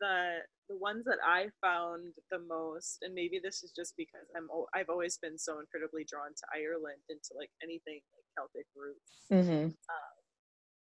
The 0.00 0.40
the 0.68 0.76
ones 0.76 1.04
that 1.04 1.18
I 1.24 1.48
found 1.60 2.14
the 2.30 2.38
most, 2.38 2.98
and 3.02 3.12
maybe 3.12 3.40
this 3.42 3.62
is 3.62 3.72
just 3.72 3.94
because 3.96 4.26
I'm 4.36 4.48
I've 4.74 4.88
always 4.88 5.18
been 5.18 5.36
so 5.38 5.58
incredibly 5.60 6.04
drawn 6.04 6.30
to 6.30 6.44
Ireland 6.54 7.02
and 7.08 7.20
to 7.24 7.34
like 7.36 7.50
anything 7.62 8.00
like 8.14 8.26
Celtic 8.36 8.66
roots. 8.74 9.12
Mhm. 9.30 9.74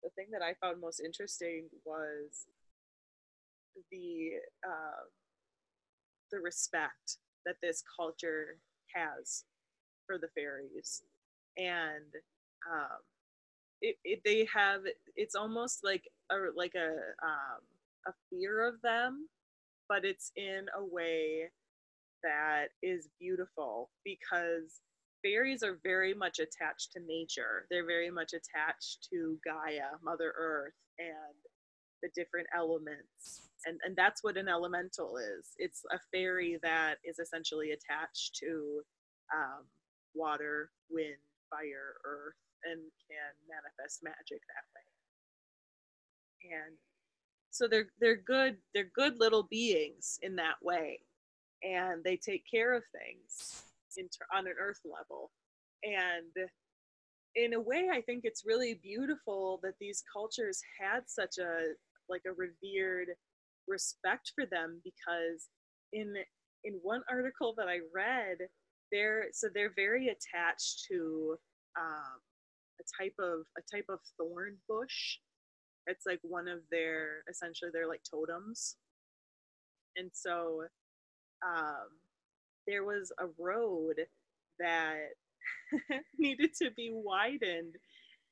The 0.04 0.10
thing 0.12 0.28
that 0.32 0.42
I 0.42 0.54
found 0.62 0.80
most 0.80 1.02
interesting 1.02 1.68
was 1.84 2.48
the 3.92 4.32
uh, 4.66 5.04
the 6.32 6.40
respect 6.40 7.18
that 7.46 7.56
this 7.62 7.84
culture 7.98 8.58
has 8.96 9.44
for 10.06 10.18
the 10.18 10.28
fairies 10.30 11.04
and 11.58 12.06
um, 12.72 13.00
it, 13.82 13.98
it 14.04 14.22
they 14.26 14.48
have 14.54 14.82
it's 15.16 15.36
almost 15.36 15.84
like 15.84 16.08
a 16.32 16.36
like 16.56 16.76
a 16.76 16.90
um, 17.24 17.62
a 18.08 18.12
fear 18.30 18.68
of 18.68 18.82
them 18.82 19.28
but 19.90 20.06
it's 20.06 20.32
in 20.38 20.68
a 20.78 20.86
way 20.86 21.50
that 22.24 22.68
is 22.84 23.10
beautiful 23.20 23.90
because 24.06 24.82
fairies 25.24 25.64
are 25.64 25.80
very 25.84 26.14
much 26.14 26.40
attached 26.40 26.92
to 26.94 27.00
nature. 27.06 27.66
They're 27.70 27.86
very 27.86 28.12
much 28.12 28.34
attached 28.34 29.08
to 29.12 29.38
gaia 29.44 29.98
mother 30.04 30.34
earth 30.38 30.74
and 31.00 31.36
the 32.04 32.10
different 32.16 32.48
elements. 32.56 33.50
And 33.66 33.80
and 33.84 33.96
that's 33.96 34.24
what 34.24 34.38
an 34.38 34.48
elemental 34.48 35.18
is. 35.18 35.52
It's 35.58 35.84
a 35.92 36.00
fairy 36.14 36.60
that 36.64 36.96
is 37.04 37.20
essentially 37.20 37.72
attached 37.72 38.36
to 38.36 38.82
um, 39.36 39.66
water 40.14 40.72
wind 40.90 41.20
fire 41.50 42.00
earth 42.06 42.40
and 42.64 42.80
can 42.80 43.34
manifest 43.50 44.00
magic 44.04 44.42
that 44.48 44.66
way. 44.76 44.88
And 46.56 46.78
so 47.60 47.68
they're 47.68 47.88
they're 48.00 48.16
good 48.16 48.56
they're 48.74 48.92
good 48.96 49.20
little 49.20 49.44
beings 49.44 50.18
in 50.24 50.36
that 50.38 50.56
way. 50.62 51.00
And 51.62 52.02
they 52.06 52.16
take 52.16 52.44
care 52.50 52.74
of 52.74 52.84
things 52.94 53.64
in 53.98 54.06
ter- 54.06 54.38
on 54.38 54.48
an 54.48 54.54
earth 54.60 54.80
level. 54.86 55.32
And 55.84 56.50
in 57.36 57.54
a 57.54 57.60
way 57.60 57.90
i 57.94 58.02
think 58.02 58.22
it's 58.24 58.44
really 58.46 58.80
beautiful 58.82 59.60
that 59.62 59.76
these 59.80 60.04
cultures 60.12 60.62
had 60.80 61.02
such 61.08 61.38
a 61.38 61.74
like 62.10 62.24
a 62.26 62.32
revered 62.32 63.10
respect 63.68 64.32
for 64.34 64.46
them 64.48 64.82
because 64.84 65.48
in 65.94 66.14
in 66.64 66.74
one 66.82 67.02
article 67.10 67.54
that 67.56 67.68
i 67.68 67.78
read 67.94 68.38
they're 68.92 69.28
so 69.32 69.48
they're 69.54 69.74
very 69.76 70.08
attached 70.08 70.86
to 70.90 71.38
um, 71.80 72.20
a 72.80 73.04
type 73.04 73.14
of 73.20 73.46
a 73.58 73.76
type 73.76 73.86
of 73.90 74.00
thorn 74.18 74.58
bush 74.68 75.20
it's 75.88 76.06
like 76.06 76.20
one 76.24 76.48
of 76.48 76.60
their 76.72 77.24
essentially 77.30 77.72
they're 77.74 77.88
like 77.88 78.04
totems. 78.10 78.76
And 79.96 80.12
so 80.14 80.64
um, 81.46 81.88
there 82.68 82.84
was 82.84 83.12
a 83.20 83.26
road 83.38 83.96
that 84.60 84.98
needed 86.18 86.54
to 86.62 86.72
be 86.76 86.92
widened 86.94 87.76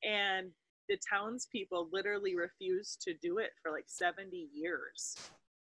and 0.04 0.50
the 0.88 0.98
townspeople 1.10 1.88
literally 1.92 2.34
refused 2.34 3.02
to 3.02 3.14
do 3.14 3.38
it 3.38 3.50
for 3.62 3.70
like 3.70 3.84
70 3.86 4.48
years 4.54 5.16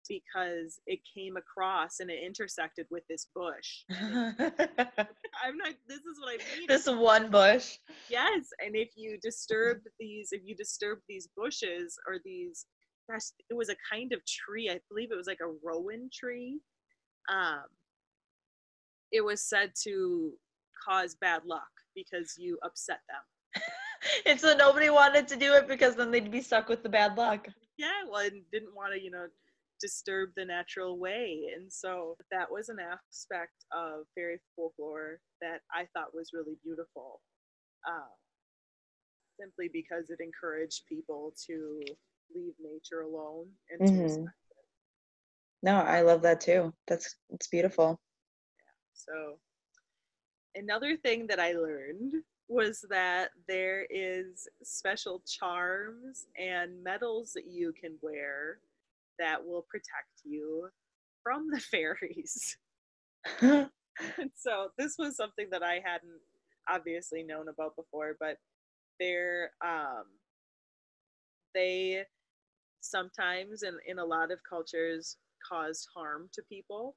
because 0.08 0.80
it 0.88 1.00
came 1.16 1.38
across 1.38 2.00
and 2.00 2.10
it 2.10 2.20
intersected 2.26 2.86
with 2.90 3.04
this 3.10 3.28
bush 3.36 3.84
i'm 3.92 5.58
not 5.58 5.74
this 5.88 6.00
is 6.00 6.20
what 6.20 6.34
i 6.34 6.60
mean 6.60 6.68
this 6.68 6.88
one 6.88 7.30
bush. 7.30 7.78
Yes, 8.10 8.50
and 8.64 8.76
if 8.76 8.90
you 8.96 9.18
disturb 9.22 9.80
these, 10.00 10.30
if 10.32 10.42
you 10.46 10.56
disturb 10.56 11.00
these 11.08 11.28
bushes 11.36 11.98
or 12.08 12.18
these, 12.24 12.66
gosh, 13.10 13.32
it 13.50 13.54
was 13.54 13.70
a 13.70 13.76
kind 13.92 14.14
of 14.14 14.22
tree. 14.26 14.70
I 14.70 14.80
believe 14.90 15.12
it 15.12 15.18
was 15.18 15.28
like 15.28 15.40
a 15.42 15.54
rowan 15.64 16.10
tree. 16.14 16.60
Um, 17.30 17.64
it 19.12 19.24
was 19.24 19.44
said 19.44 19.72
to 19.84 20.32
cause 20.88 21.16
bad 21.20 21.42
luck 21.46 21.70
because 21.96 22.36
you 22.38 22.58
upset 22.64 23.00
them. 23.10 23.64
and 24.26 24.40
so 24.40 24.56
nobody 24.56 24.90
wanted 24.90 25.28
to 25.28 25.36
do 25.36 25.54
it 25.54 25.68
because 25.68 25.96
then 25.96 26.12
they'd 26.12 26.32
be 26.32 26.42
stuck 26.42 26.70
with 26.70 26.84
the 26.84 26.90
bad 26.90 27.18
luck. 27.18 27.48
Yeah, 27.78 27.90
well, 28.10 28.22
and 28.22 28.42
didn't 28.52 28.76
want 28.76 28.94
to, 28.94 29.02
you 29.02 29.12
know, 29.12 29.26
disturb 29.82 30.30
the 30.36 30.46
natural 30.46 30.98
way, 31.00 31.52
and 31.56 31.72
so 31.72 32.16
that 32.32 32.52
was 32.52 32.70
an 32.70 32.78
aspect 32.80 33.66
of 33.72 34.06
fairy 34.16 34.40
folklore 34.56 35.20
that 35.42 35.62
I 35.74 35.88
thought 35.94 36.14
was 36.14 36.32
really 36.34 36.58
beautiful. 36.64 37.22
Uh, 37.88 38.14
simply 39.40 39.70
because 39.74 40.10
it 40.10 40.20
encouraged 40.20 40.84
people 40.88 41.34
to 41.48 41.82
leave 42.34 42.54
nature 42.62 43.02
alone 43.02 43.48
and 43.72 43.80
to 43.88 43.94
Mhm. 43.94 44.04
respect 44.04 44.36
No, 45.64 45.78
I 45.78 46.02
love 46.02 46.22
that 46.24 46.42
too. 46.42 46.74
That's 46.88 47.16
it's 47.30 47.48
beautiful. 47.48 48.00
Yeah. 48.58 48.72
So, 48.94 49.40
another 50.56 50.98
thing 50.98 51.28
that 51.28 51.40
I 51.40 51.54
learned 51.54 52.24
was 52.48 52.84
that 52.90 53.32
there 53.48 53.86
is 53.90 54.48
special 54.64 55.22
charms 55.28 56.26
and 56.38 56.84
medals 56.84 57.34
that 57.34 57.46
you 57.46 57.74
can 57.74 57.98
wear 58.02 58.60
that 59.22 59.46
will 59.46 59.66
protect 59.70 60.22
you 60.26 60.68
from 61.24 61.48
the 61.52 61.60
fairies. 61.72 62.58
and 63.42 63.70
so 64.36 64.70
this 64.78 64.96
was 64.98 65.16
something 65.16 65.48
that 65.52 65.64
I 65.64 65.76
hadn't 65.86 66.22
obviously 66.70 67.24
known 67.24 67.48
about 67.48 67.76
before, 67.76 68.16
but 68.20 68.38
they're 69.00 69.52
um 69.64 70.04
they 71.54 72.04
sometimes 72.82 73.64
and 73.64 73.78
in 73.88 74.00
a 74.00 74.06
lot 74.06 74.32
of 74.32 74.40
cultures 74.48 75.18
caused 75.48 75.88
harm 75.96 76.30
to 76.34 76.42
people. 76.50 76.96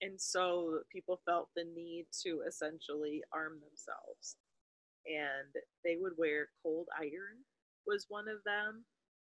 And 0.00 0.20
so 0.20 0.80
people 0.92 1.20
felt 1.24 1.48
the 1.54 1.64
need 1.64 2.06
to 2.24 2.42
essentially 2.46 3.22
arm 3.32 3.60
themselves. 3.60 4.36
And 5.06 5.48
they 5.84 5.96
would 6.00 6.14
wear 6.18 6.48
cold 6.62 6.88
iron 6.98 7.44
was 7.86 8.06
one 8.08 8.28
of 8.28 8.42
them. 8.44 8.84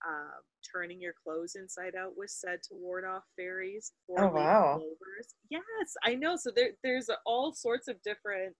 Um, 0.05 0.41
turning 0.71 1.01
your 1.01 1.13
clothes 1.23 1.55
inside 1.55 1.93
out 1.99 2.17
was 2.17 2.33
said 2.33 2.59
to 2.63 2.75
ward 2.75 3.03
off 3.03 3.23
fairies. 3.35 3.93
Oh 4.17 4.27
wow! 4.27 4.77
Clovers. 4.77 5.33
Yes, 5.49 5.61
I 6.03 6.13
know. 6.13 6.35
So 6.35 6.51
there, 6.55 6.71
there's 6.83 7.09
all 7.25 7.53
sorts 7.53 7.87
of 7.87 8.01
different 8.03 8.55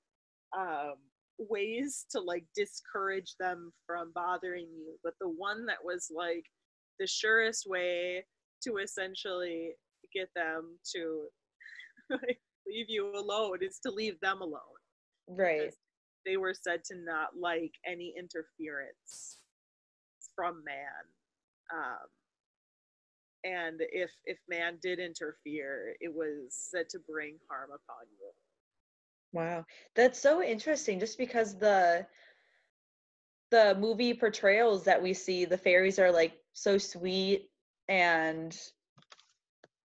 um, 0.58 0.96
ways 1.38 2.06
to 2.12 2.20
like 2.20 2.46
discourage 2.56 3.36
them 3.40 3.72
from 3.86 4.12
bothering 4.16 4.68
you. 4.76 4.98
But 5.04 5.14
the 5.22 5.30
one 5.30 5.66
that 5.68 5.84
was 5.84 6.12
like 6.14 6.46
the 7.00 7.08
surest 7.08 7.66
way 7.68 8.26
to 8.64 8.78
essentially 8.78 9.74
get 10.14 10.30
them 10.36 10.78
to 10.96 11.28
leave 12.68 12.90
you 12.90 13.14
alone 13.16 13.60
is 13.62 13.80
to 13.86 13.92
leave 13.92 14.20
them 14.22 14.42
alone. 14.42 14.62
Right. 15.28 15.74
They 16.26 16.38
were 16.38 16.54
said 16.54 16.84
to 16.86 16.96
not 16.96 17.30
like 17.40 17.74
any 17.86 18.14
interference 18.18 19.38
from 20.36 20.64
man. 20.66 21.06
Um, 21.74 22.08
and 23.44 23.80
if 23.80 24.12
if 24.26 24.38
man 24.48 24.78
did 24.82 25.00
interfere, 25.00 25.96
it 26.00 26.14
was 26.14 26.48
said 26.50 26.90
to 26.90 27.00
bring 27.00 27.38
harm 27.50 27.70
upon 27.70 28.06
you. 28.20 28.32
Wow. 29.34 29.66
That's 29.96 30.20
so 30.20 30.42
interesting 30.42 31.00
just 31.00 31.18
because 31.18 31.58
the 31.58 32.06
the 33.52 33.76
movie 33.80 34.14
portrayals 34.14 34.84
that 34.86 35.02
we 35.02 35.14
see, 35.14 35.46
the 35.46 35.58
fairies 35.58 36.00
are 36.00 36.12
like 36.12 36.34
so 36.54 36.78
sweet 36.78 37.50
and 37.88 38.58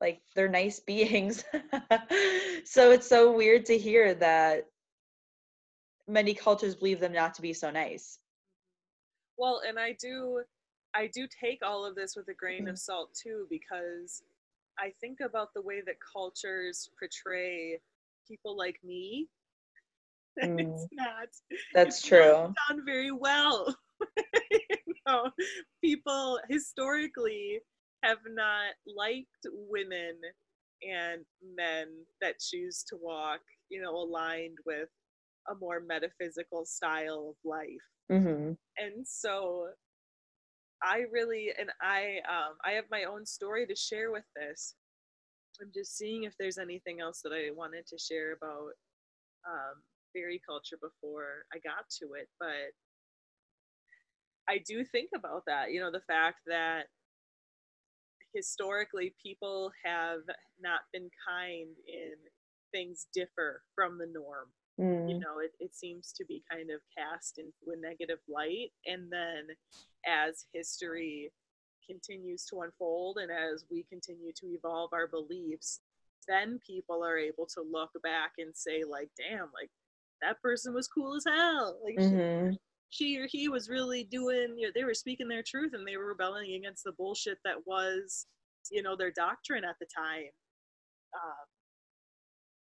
like 0.01 0.21
they're 0.35 0.49
nice 0.49 0.79
beings. 0.87 1.45
so 2.65 2.91
it's 2.91 3.09
so 3.09 3.33
weird 3.33 3.67
to 3.67 3.79
hear 3.79 4.15
that 4.15 4.67
many 6.07 6.35
cultures 6.35 6.75
believe 6.75 7.01
them 7.01 7.13
not 7.13 7.35
to 7.35 7.43
be 7.43 7.53
so 7.53 7.71
nice. 7.71 8.19
Well, 9.37 9.63
and 9.67 9.79
I 9.79 9.97
do 10.01 10.43
I 10.95 11.09
do 11.13 11.27
take 11.27 11.61
all 11.63 11.85
of 11.85 11.95
this 11.95 12.17
with 12.17 12.29
a 12.29 12.35
grain 12.35 12.63
mm-hmm. 12.63 12.71
of 12.71 12.79
salt 12.79 13.11
too 13.15 13.47
because 13.51 14.23
I 14.79 14.93
think 15.01 15.19
about 15.21 15.53
the 15.55 15.63
way 15.63 15.83
that 15.85 15.97
cultures 16.13 16.91
portray 16.99 17.81
people 18.27 18.57
like 18.57 18.79
me. 18.85 19.29
Mm. 20.41 20.61
it's 20.61 20.87
not 20.93 21.29
that's 21.75 21.99
it's 21.99 22.07
true. 22.07 22.31
Not 22.33 22.55
done 22.69 22.85
very 22.87 23.11
well. 23.11 23.77
you 24.53 24.95
know, 25.05 25.33
people 25.83 26.39
historically 26.49 27.59
have 28.05 28.19
not 28.29 28.75
liked 28.87 29.47
women 29.69 30.15
and 30.89 31.25
men 31.57 31.89
that 32.21 32.39
choose 32.39 32.85
to 32.89 32.97
walk, 33.01 33.41
you 33.69 33.83
know, 33.83 33.97
aligned 33.97 34.59
with 34.65 34.89
a 35.51 35.57
more 35.57 35.81
metaphysical 35.81 36.65
style 36.65 37.31
of 37.31 37.51
life. 37.51 37.67
Mm-hmm. 38.13 38.53
And 38.77 39.07
so 39.07 39.69
I 40.83 41.05
really, 41.13 41.51
and 41.59 41.71
I, 41.81 42.19
um, 42.29 42.57
I 42.65 42.73
have 42.73 42.85
my 42.91 43.05
own 43.05 43.27
story 43.27 43.67
to 43.67 43.75
share 43.75 44.11
with 44.11 44.25
this. 44.37 44.75
I'm 45.61 45.71
just 45.75 45.97
seeing 45.97 46.25
if 46.25 46.35
there's 46.39 46.59
anything 46.59 47.01
else 47.01 47.21
that 47.23 47.33
I 47.33 47.51
wanted 47.55 47.87
to 47.89 47.99
share 47.99 48.33
about 48.33 48.71
um, 49.47 49.83
fairy 50.13 50.41
culture 50.47 50.77
before 50.81 51.47
I 51.53 51.59
got 51.59 51.89
to 52.01 52.15
it, 52.15 52.29
but 52.39 52.73
I 54.49 54.59
do 54.67 54.85
think 54.85 55.11
about 55.15 55.43
that. 55.47 55.73
You 55.73 55.81
know, 55.81 55.91
the 55.91 56.07
fact 56.07 56.41
that 56.47 56.87
historically 58.35 59.15
people 59.23 59.73
have 59.85 60.21
not 60.61 60.81
been 60.93 61.11
kind 61.27 61.75
in 61.87 62.15
things 62.73 63.07
differ 63.13 63.63
from 63.75 63.99
the 63.99 64.07
norm. 64.07 64.49
Mm. 64.81 65.09
You 65.11 65.19
know, 65.19 65.39
it, 65.43 65.53
it 65.59 65.75
seems 65.75 66.13
to 66.13 66.25
be 66.25 66.43
kind 66.51 66.71
of 66.71 66.81
cast 66.97 67.39
into 67.39 67.77
a 67.77 67.81
negative 67.81 68.21
light. 68.29 68.71
And 68.87 69.11
then 69.11 69.57
as 70.09 70.47
history 70.53 71.31
continues 71.89 72.45
to 72.47 72.61
unfold 72.61 73.19
and 73.19 73.31
as 73.31 73.65
we 73.71 73.85
continue 73.91 74.33
to 74.33 74.47
evolve 74.53 74.91
our 74.93 75.07
beliefs, 75.07 75.81
then 76.27 76.61
people 76.67 77.05
are 77.05 77.19
able 77.19 77.47
to 77.47 77.65
look 77.71 77.91
back 78.03 78.33
and 78.39 78.55
say, 78.55 78.85
like, 78.89 79.09
damn, 79.17 79.49
like 79.55 79.71
that 80.23 80.41
person 80.43 80.75
was 80.75 80.89
cool 80.89 81.17
as 81.17 81.25
hell. 81.27 81.79
Like 81.85 81.97
mm-hmm. 81.97 82.51
she, 82.91 83.15
she, 83.15 83.19
or 83.19 83.27
he 83.27 83.49
was 83.49 83.69
really 83.69 84.05
doing, 84.05 84.55
you 84.57 84.67
know, 84.67 84.73
they 84.75 84.85
were 84.85 84.95
speaking 84.95 85.29
their 85.29 85.43
truth 85.43 85.73
and 85.73 85.87
they 85.87 85.97
were 85.97 86.07
rebelling 86.07 86.55
against 86.55 86.85
the 86.85 86.93
bullshit 86.93 87.39
that 87.45 87.67
was, 87.67 88.27
you 88.71 88.83
know, 88.83 88.97
their 88.97 89.13
doctrine 89.13 89.65
at 89.65 89.77
the 89.81 89.87
time. 89.95 90.31
Um, 91.15 91.47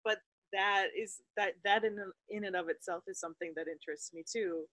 but 0.04 0.18
that 0.52 0.86
is 0.98 1.20
that 1.36 1.52
that 1.64 1.84
in 1.84 1.98
in 2.30 2.44
and 2.44 2.56
of 2.56 2.68
itself 2.68 3.04
is 3.06 3.20
something 3.20 3.52
that 3.56 3.68
interests 3.68 4.12
me 4.12 4.24
too. 4.30 4.64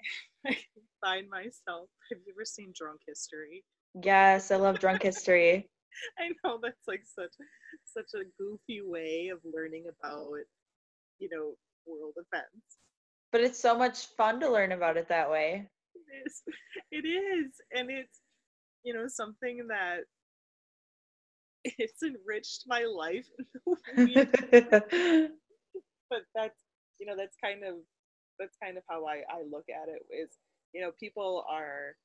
I 0.46 0.56
find 1.04 1.28
myself. 1.28 1.88
Have 2.10 2.20
you 2.26 2.32
ever 2.36 2.44
seen 2.44 2.72
Drunk 2.74 3.00
History? 3.06 3.64
Yes, 4.02 4.50
I 4.50 4.56
love 4.56 4.78
Drunk 4.78 5.02
History. 5.02 5.68
I 6.18 6.30
know 6.44 6.58
that's 6.62 6.86
like 6.86 7.02
such 7.04 7.32
such 7.84 8.10
a 8.14 8.24
goofy 8.38 8.82
way 8.82 9.30
of 9.32 9.40
learning 9.44 9.86
about, 9.88 10.28
you 11.18 11.28
know, 11.30 11.54
world 11.86 12.14
events. 12.16 12.78
But 13.32 13.42
it's 13.42 13.60
so 13.60 13.76
much 13.76 14.06
fun 14.16 14.40
to 14.40 14.50
learn 14.50 14.72
about 14.72 14.96
it 14.96 15.08
that 15.08 15.30
way. 15.30 15.68
It 15.94 16.26
is. 16.26 16.42
It 16.90 17.06
is. 17.06 17.52
And 17.74 17.90
it's, 17.90 18.20
you 18.84 18.94
know, 18.94 19.06
something 19.08 19.66
that 19.68 20.00
it's 21.64 22.02
enriched 22.02 22.64
my 22.66 22.84
life. 22.84 23.26
but 26.10 26.22
that's, 26.34 26.60
you 26.98 27.06
know, 27.06 27.16
that's 27.16 27.36
kind 27.42 27.64
of 27.64 27.76
that's 28.38 28.56
kind 28.62 28.76
of 28.76 28.84
how 28.88 29.06
I, 29.06 29.22
I 29.30 29.42
look 29.50 29.66
at 29.68 29.88
it 29.88 30.02
is, 30.14 30.30
you 30.72 30.80
know, 30.80 30.92
people 30.98 31.44
are 31.50 31.96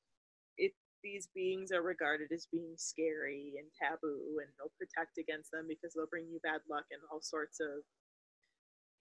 it 0.58 0.74
these 1.04 1.28
beings 1.36 1.72
are 1.72 1.82
regarded 1.82 2.32
as 2.32 2.48
being 2.52 2.74
scary 2.78 3.54
and 3.58 3.67
taboo 3.78 4.39
and 4.39 4.50
they'll 4.58 4.72
protect 4.80 5.17
against 5.17 5.52
them 5.52 5.65
because 5.67 5.93
they'll 5.93 6.08
bring 6.08 6.26
you 6.32 6.39
bad 6.43 6.62
luck 6.69 6.86
and 6.91 7.02
all 7.12 7.22
sorts 7.22 7.60
of 7.60 7.84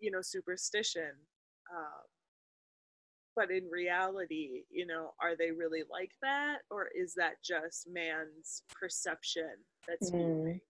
you 0.01 0.11
know 0.11 0.21
superstition 0.21 1.13
um, 1.71 2.03
but 3.37 3.51
in 3.51 3.65
reality 3.71 4.65
you 4.71 4.87
know 4.87 5.13
are 5.23 5.37
they 5.37 5.51
really 5.51 5.83
like 5.91 6.11
that 6.21 6.59
or 6.71 6.89
is 6.95 7.15
that 7.15 7.35
just 7.45 7.89
man's 7.91 8.63
perception 8.69 9.55
that's 9.87 10.11
mm. 10.11 10.61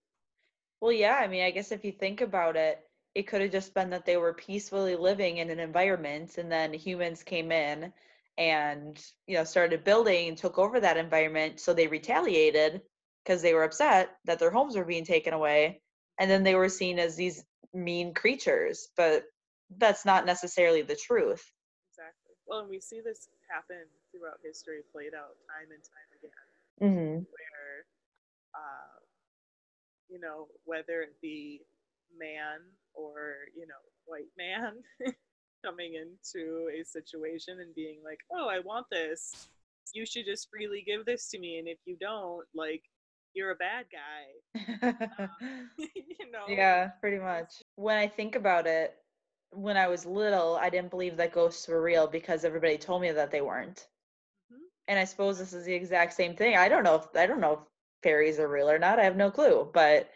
well 0.81 0.91
yeah 0.91 1.15
i 1.15 1.27
mean 1.27 1.43
i 1.43 1.51
guess 1.51 1.71
if 1.71 1.83
you 1.83 1.91
think 1.91 2.21
about 2.21 2.55
it 2.55 2.79
it 3.15 3.27
could 3.27 3.41
have 3.41 3.51
just 3.51 3.73
been 3.73 3.91
that 3.91 4.05
they 4.05 4.17
were 4.17 4.33
peacefully 4.33 4.95
living 4.95 5.37
in 5.37 5.49
an 5.49 5.59
environment 5.59 6.37
and 6.37 6.51
then 6.51 6.73
humans 6.73 7.23
came 7.23 7.51
in 7.51 7.93
and 8.37 8.99
you 9.27 9.35
know 9.35 9.43
started 9.43 9.83
building 9.83 10.29
and 10.29 10.37
took 10.37 10.57
over 10.57 10.79
that 10.79 10.97
environment 10.97 11.59
so 11.59 11.73
they 11.73 11.87
retaliated 11.87 12.81
because 13.23 13.41
they 13.41 13.53
were 13.53 13.63
upset 13.63 14.17
that 14.25 14.39
their 14.39 14.49
homes 14.49 14.75
were 14.75 14.85
being 14.85 15.05
taken 15.05 15.33
away 15.33 15.79
and 16.19 16.29
then 16.29 16.43
they 16.43 16.55
were 16.55 16.69
seen 16.69 16.99
as 16.99 17.15
these 17.15 17.43
mean 17.73 18.13
creatures, 18.13 18.89
but 18.95 19.23
that's 19.77 20.05
not 20.05 20.25
necessarily 20.25 20.81
the 20.81 20.95
truth. 20.95 21.51
Exactly. 21.91 22.35
Well, 22.45 22.59
and 22.59 22.69
we 22.69 22.79
see 22.79 23.01
this 23.01 23.29
happen 23.49 23.85
throughout 24.11 24.39
history, 24.43 24.81
played 24.91 25.13
out 25.15 25.35
time 25.49 25.71
and 25.73 25.83
time 25.83 26.09
again, 26.19 26.49
mm-hmm. 26.81 27.23
where, 27.23 27.85
uh, 28.53 28.99
you 30.09 30.19
know, 30.19 30.47
whether 30.65 31.01
it 31.01 31.15
be 31.21 31.61
man 32.17 32.61
or 32.93 33.35
you 33.55 33.67
know 33.67 33.73
white 34.05 34.31
man 34.37 34.73
coming 35.65 35.95
into 35.95 36.69
a 36.69 36.83
situation 36.83 37.59
and 37.59 37.73
being 37.75 37.99
like, 38.03 38.19
"Oh, 38.31 38.47
I 38.49 38.59
want 38.59 38.85
this. 38.91 39.47
You 39.93 40.05
should 40.05 40.25
just 40.25 40.49
freely 40.49 40.83
give 40.85 41.05
this 41.05 41.29
to 41.29 41.39
me, 41.39 41.59
and 41.59 41.67
if 41.67 41.77
you 41.85 41.97
don't, 41.99 42.45
like, 42.55 42.83
you're 43.33 43.51
a 43.51 43.55
bad 43.55 43.85
guy. 43.91 44.87
um, 45.19 45.69
you 45.77 46.31
know? 46.31 46.45
Yeah, 46.47 46.89
pretty 47.01 47.17
much. 47.17 47.61
When 47.75 47.97
I 47.97 48.07
think 48.07 48.35
about 48.35 48.67
it, 48.67 48.95
when 49.51 49.77
I 49.77 49.87
was 49.87 50.05
little, 50.05 50.55
I 50.55 50.69
didn't 50.69 50.89
believe 50.89 51.17
that 51.17 51.33
ghosts 51.33 51.67
were 51.67 51.81
real 51.81 52.07
because 52.07 52.45
everybody 52.45 52.77
told 52.77 53.01
me 53.01 53.11
that 53.11 53.31
they 53.31 53.41
weren't. 53.41 53.87
Mm-hmm. 54.51 54.63
And 54.87 54.99
I 54.99 55.03
suppose 55.03 55.37
this 55.37 55.53
is 55.53 55.65
the 55.65 55.73
exact 55.73 56.13
same 56.13 56.35
thing. 56.35 56.57
I 56.57 56.69
don't 56.69 56.83
know 56.83 56.95
if 56.95 57.07
I 57.15 57.27
don't 57.27 57.39
know 57.39 57.53
if 57.53 57.59
fairies 58.01 58.39
are 58.39 58.47
real 58.47 58.69
or 58.69 58.79
not. 58.79 58.99
I 58.99 59.03
have 59.03 59.15
no 59.15 59.31
clue, 59.31 59.69
but 59.73 60.09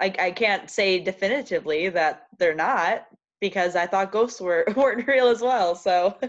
I, 0.00 0.12
I 0.18 0.30
can't 0.30 0.70
say 0.70 0.98
definitively 1.00 1.88
that 1.90 2.26
they're 2.38 2.54
not 2.54 3.06
because 3.40 3.76
I 3.76 3.86
thought 3.86 4.12
ghosts 4.12 4.40
were 4.40 4.66
weren't 4.76 5.06
real 5.06 5.28
as 5.28 5.40
well. 5.40 5.74
So 5.74 6.16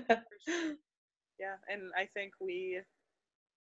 yeah, 1.39 1.55
and 1.69 1.91
I 1.97 2.07
think 2.13 2.33
we 2.39 2.79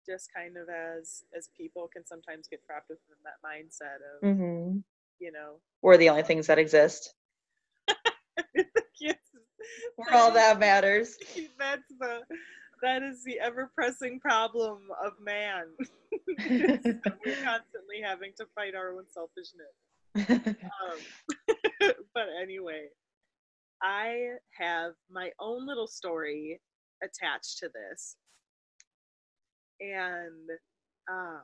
just 0.09 0.29
kind 0.35 0.57
of 0.57 0.69
as 0.69 1.25
as 1.37 1.49
people 1.57 1.89
can 1.93 2.07
sometimes 2.07 2.47
get 2.49 2.65
trapped 2.65 2.89
within 2.89 3.17
that 3.25 3.43
mindset 3.45 3.97
of 4.15 4.37
hmm 4.37 4.79
you 5.19 5.33
know 5.33 5.57
we're 5.83 5.97
the 5.97 6.09
only 6.09 6.23
things 6.23 6.47
that 6.47 6.59
exist. 6.59 7.15
yes, 9.01 9.17
We're 9.97 10.13
all 10.13 10.31
that 10.33 10.59
matters. 10.59 11.17
that's 11.59 11.89
the 11.99 12.21
that 12.83 13.03
is 13.03 13.25
the 13.25 13.39
ever 13.41 13.71
pressing 13.75 14.21
problem 14.21 14.89
of 15.05 15.13
man. 15.21 15.67
We're 16.29 17.37
constantly 17.45 18.01
having 18.03 18.33
to 18.39 18.47
fight 18.55 18.75
our 18.75 18.93
own 18.93 19.05
selfishness. 19.13 19.75
Um, 20.17 20.99
but 22.15 22.27
anyway, 22.41 22.87
I 23.83 24.37
have 24.59 24.93
my 25.11 25.31
own 25.41 25.67
little 25.67 25.87
story 25.87 26.61
attached 27.03 27.59
to 27.59 27.71
this. 27.73 28.17
And 29.81 30.49
uh, 31.11 31.41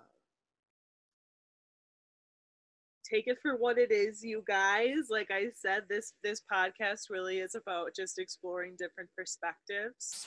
take 3.12 3.26
it 3.26 3.38
for 3.42 3.56
what 3.56 3.78
it 3.78 3.92
is, 3.92 4.24
you 4.24 4.42
guys. 4.46 5.08
Like 5.10 5.30
I 5.30 5.48
said, 5.54 5.84
this 5.88 6.14
this 6.22 6.42
podcast 6.50 7.10
really 7.10 7.38
is 7.38 7.54
about 7.54 7.94
just 7.94 8.18
exploring 8.18 8.76
different 8.78 9.10
perspectives. 9.16 10.26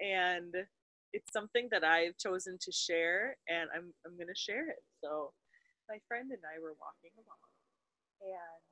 And 0.00 0.54
it's 1.12 1.32
something 1.32 1.68
that 1.70 1.84
I've 1.84 2.18
chosen 2.18 2.58
to 2.60 2.72
share 2.72 3.36
and 3.48 3.70
I'm 3.74 3.94
I'm 4.04 4.18
gonna 4.18 4.34
share 4.34 4.68
it. 4.68 4.82
So 5.02 5.32
my 5.88 5.98
friend 6.08 6.30
and 6.32 6.42
I 6.42 6.60
were 6.60 6.74
walking 6.80 7.12
along 7.16 7.38
and 8.22 8.62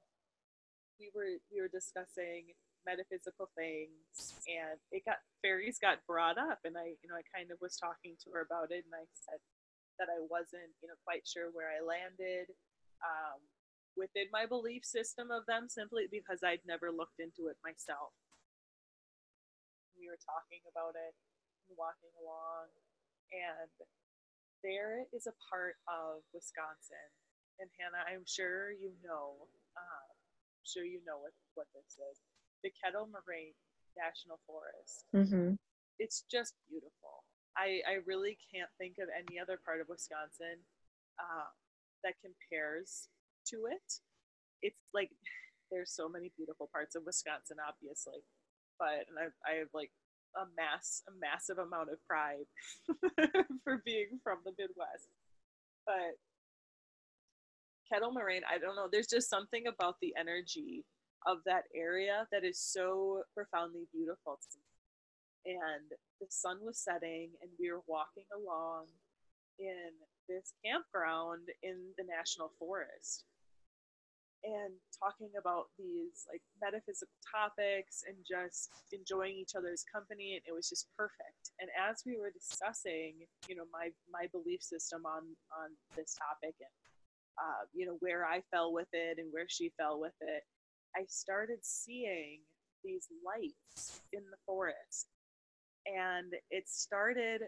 we 0.99 1.11
were 1.15 1.41
we 1.51 1.61
were 1.61 1.73
discussing 1.73 2.55
metaphysical 2.85 3.49
things 3.57 4.37
and 4.45 4.77
it 4.93 5.05
got 5.09 5.21
fairies 5.41 5.81
got 5.81 6.05
brought 6.05 6.37
up 6.37 6.61
and 6.69 6.77
i 6.77 6.93
you 7.01 7.09
know 7.09 7.17
i 7.17 7.25
kind 7.33 7.49
of 7.49 7.57
was 7.65 7.81
talking 7.81 8.13
to 8.21 8.29
her 8.31 8.45
about 8.45 8.69
it 8.69 8.85
and 8.85 8.93
i 8.93 9.05
said 9.17 9.41
that 9.97 10.13
i 10.13 10.21
wasn't 10.29 10.69
you 10.85 10.89
know 10.89 10.99
quite 11.03 11.25
sure 11.25 11.49
where 11.57 11.73
i 11.73 11.81
landed 11.81 12.53
um, 13.05 13.41
within 13.97 14.29
my 14.33 14.45
belief 14.45 14.85
system 14.85 15.33
of 15.33 15.49
them 15.49 15.67
simply 15.69 16.05
because 16.13 16.45
i'd 16.45 16.63
never 16.69 16.93
looked 16.93 17.21
into 17.21 17.49
it 17.49 17.57
myself. 17.65 18.13
We 19.97 20.13
were 20.13 20.21
talking 20.21 20.61
about 20.69 20.93
it 20.99 21.15
and 21.69 21.75
walking 21.81 22.13
along 22.21 22.69
and 23.33 23.73
there 24.61 25.09
is 25.17 25.25
a 25.25 25.37
part 25.49 25.81
of 25.89 26.21
wisconsin 26.37 27.09
and 27.61 27.71
hannah 27.79 28.05
i'm 28.11 28.25
sure 28.27 28.71
you 28.73 28.91
know 29.03 29.47
um, 29.75 30.11
I'm 30.65 30.67
sure 30.67 30.87
you 30.87 31.03
know 31.05 31.19
what, 31.21 31.35
what 31.55 31.69
this 31.75 31.99
is 31.99 32.17
the 32.65 32.73
Kettle 32.81 33.07
Moraine 33.13 33.53
National 33.95 34.41
Forest. 34.49 35.05
hmm 35.13 35.61
It's 36.01 36.25
just 36.27 36.57
beautiful. 36.67 37.23
I, 37.55 37.85
I 37.87 38.03
really 38.09 38.41
can't 38.51 38.73
think 38.81 38.97
of 38.99 39.13
any 39.13 39.39
other 39.39 39.61
part 39.63 39.85
of 39.85 39.87
Wisconsin 39.87 40.59
uh, 41.21 41.53
that 42.03 42.19
compares 42.25 43.13
to 43.53 43.69
it. 43.71 43.89
It's 44.65 44.81
like 44.97 45.13
there's 45.71 45.93
so 45.93 46.09
many 46.09 46.33
beautiful 46.35 46.73
parts 46.73 46.97
of 46.97 47.05
Wisconsin, 47.05 47.61
obviously, 47.61 48.25
but 48.81 49.05
and 49.07 49.21
I, 49.21 49.29
I 49.45 49.53
have 49.61 49.73
like 49.77 49.93
a 50.35 50.49
mass 50.57 51.05
a 51.07 51.13
massive 51.21 51.61
amount 51.61 51.93
of 51.93 52.03
pride 52.09 52.49
for 53.63 53.85
being 53.85 54.19
from 54.25 54.41
the 54.43 54.57
Midwest. 54.57 55.13
But 55.85 56.17
Kettle 57.91 58.13
Moraine, 58.13 58.43
I 58.51 58.59
don't 58.59 58.77
know. 58.77 58.89
There's 58.91 59.09
just 59.09 59.29
something 59.29 59.67
about 59.67 59.97
the 60.01 60.15
energy 60.19 60.85
of 61.27 61.39
that 61.47 61.65
area 61.75 62.27
that 62.33 62.45
is 62.45 62.59
so 62.59 63.23
profoundly 63.35 63.87
beautiful 63.93 64.39
to 64.41 64.59
me. 64.59 65.57
And 65.57 65.93
the 66.21 66.27
sun 66.31 66.59
was 66.63 66.79
setting, 66.79 67.31
and 67.43 67.51
we 67.61 67.71
were 67.71 67.83
walking 67.87 68.25
along 68.33 68.87
in 69.59 69.93
this 70.29 70.55
campground 70.65 71.49
in 71.63 71.77
the 71.99 72.05
national 72.05 72.51
forest 72.59 73.25
and 74.45 74.77
talking 74.93 75.33
about 75.41 75.73
these 75.81 76.29
like 76.29 76.45
metaphysical 76.61 77.17
topics 77.25 78.05
and 78.05 78.17
just 78.29 78.69
enjoying 78.93 79.37
each 79.37 79.57
other's 79.57 79.85
company 79.89 80.37
and 80.37 80.45
it 80.45 80.53
was 80.53 80.69
just 80.69 80.89
perfect 80.97 81.57
and 81.61 81.73
as 81.73 82.05
we 82.05 82.21
were 82.21 82.29
discussing 82.29 83.25
you 83.49 83.57
know 83.57 83.65
my 83.73 83.89
my 84.13 84.29
belief 84.33 84.61
system 84.61 85.05
on 85.09 85.25
on 85.57 85.73
this 85.97 86.13
topic 86.13 86.55
and 86.61 86.73
uh, 87.39 87.65
you 87.73 87.87
know 87.87 87.97
where 88.01 88.25
i 88.27 88.41
fell 88.51 88.73
with 88.73 88.89
it 88.93 89.19
and 89.19 89.33
where 89.33 89.47
she 89.49 89.73
fell 89.79 90.01
with 90.01 90.15
it 90.21 90.43
I 90.97 91.05
started 91.09 91.59
seeing 91.63 92.41
these 92.85 93.09
lights 93.25 94.03
in 94.13 94.21
the 94.31 94.37
forest. 94.47 95.09
And 95.87 96.33
it 96.51 96.69
started 96.69 97.43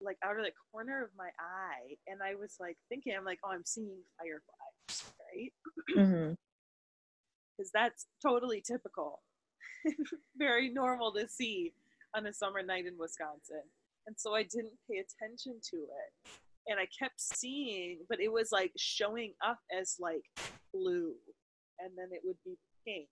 like 0.00 0.16
out 0.24 0.38
of 0.38 0.44
the 0.44 0.52
corner 0.72 1.02
of 1.02 1.10
my 1.16 1.28
eye. 1.38 1.96
And 2.06 2.20
I 2.22 2.34
was 2.34 2.56
like 2.60 2.76
thinking, 2.88 3.14
I'm 3.16 3.24
like, 3.24 3.38
oh, 3.44 3.52
I'm 3.52 3.64
seeing 3.64 3.98
fireflies, 4.18 5.12
right? 5.34 6.36
Because 7.56 7.72
that's 7.74 8.06
totally 8.24 8.62
typical. 8.64 9.20
Very 10.36 10.72
normal 10.72 11.12
to 11.14 11.26
see 11.26 11.72
on 12.14 12.24
a 12.24 12.32
summer 12.32 12.62
night 12.62 12.86
in 12.86 12.96
Wisconsin. 12.96 13.62
And 14.06 14.14
so 14.16 14.32
I 14.32 14.44
didn't 14.44 14.78
pay 14.88 14.98
attention 14.98 15.58
to 15.70 15.76
it. 15.78 16.30
And 16.68 16.78
I 16.78 16.86
kept 16.98 17.20
seeing, 17.20 18.00
but 18.08 18.20
it 18.20 18.30
was 18.30 18.50
like 18.52 18.72
showing 18.76 19.32
up 19.44 19.58
as 19.76 19.96
like 19.98 20.22
blue. 20.72 21.14
And 21.80 21.90
then 21.96 22.08
it 22.12 22.20
would 22.24 22.36
be 22.44 22.56
pink 22.86 23.08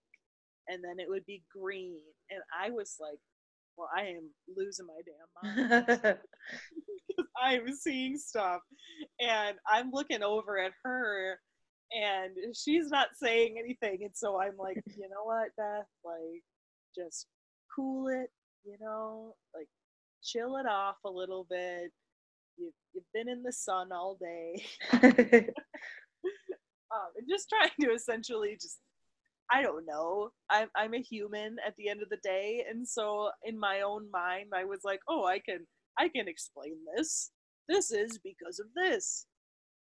and 0.69 0.83
then 0.83 0.99
it 0.99 1.09
would 1.09 1.25
be 1.27 1.43
green 1.55 2.01
and 2.31 2.41
i 2.61 2.71
was 2.71 2.97
like 3.01 3.19
well 3.77 3.89
i 3.97 4.03
am 4.03 4.29
losing 4.57 4.87
my 4.87 5.01
damn 5.05 5.89
mind 5.97 6.19
i'm 7.43 7.75
seeing 7.75 8.17
stuff 8.17 8.61
and 9.21 9.57
i'm 9.71 9.91
looking 9.93 10.23
over 10.23 10.59
at 10.59 10.73
her 10.85 11.39
and 11.93 12.33
she's 12.55 12.89
not 12.89 13.09
saying 13.15 13.57
anything 13.59 13.99
and 14.03 14.13
so 14.15 14.41
i'm 14.41 14.57
like 14.59 14.83
you 14.99 15.09
know 15.09 15.25
what 15.25 15.49
beth 15.57 15.87
like 16.05 16.43
just 16.97 17.27
cool 17.75 18.09
it 18.09 18.31
you 18.65 18.77
know 18.81 19.35
like 19.55 19.69
chill 20.23 20.57
it 20.57 20.67
off 20.67 20.97
a 21.05 21.11
little 21.11 21.47
bit 21.49 21.93
you've, 22.57 22.75
you've 22.93 23.05
been 23.15 23.29
in 23.29 23.43
the 23.43 23.53
sun 23.53 23.93
all 23.93 24.19
day 24.21 24.65
um, 25.03 25.11
and 27.17 27.29
just 27.29 27.49
trying 27.49 27.71
to 27.81 27.95
essentially 27.95 28.57
just 28.61 28.79
I 29.51 29.63
don't 29.63 29.87
know. 29.87 30.31
I'm 30.51 30.69
I'm 30.75 30.95
a 30.95 31.01
human 31.01 31.57
at 31.65 31.75
the 31.77 31.89
end 31.89 32.03
of 32.03 32.09
the 32.09 32.19
day, 32.23 32.65
and 32.69 32.87
so 32.87 33.31
in 33.45 33.59
my 33.59 33.83
own 33.83 34.11
mind, 34.13 34.51
I 34.55 34.65
was 34.65 34.81
like, 34.85 35.01
oh, 35.09 35.25
I 35.25 35.39
can 35.39 35.67
I 35.99 36.09
can 36.09 36.29
explain 36.29 36.77
this. 36.97 37.31
This 37.69 37.91
is 37.91 38.19
because 38.19 38.59
of 38.59 38.67
this, 38.75 39.27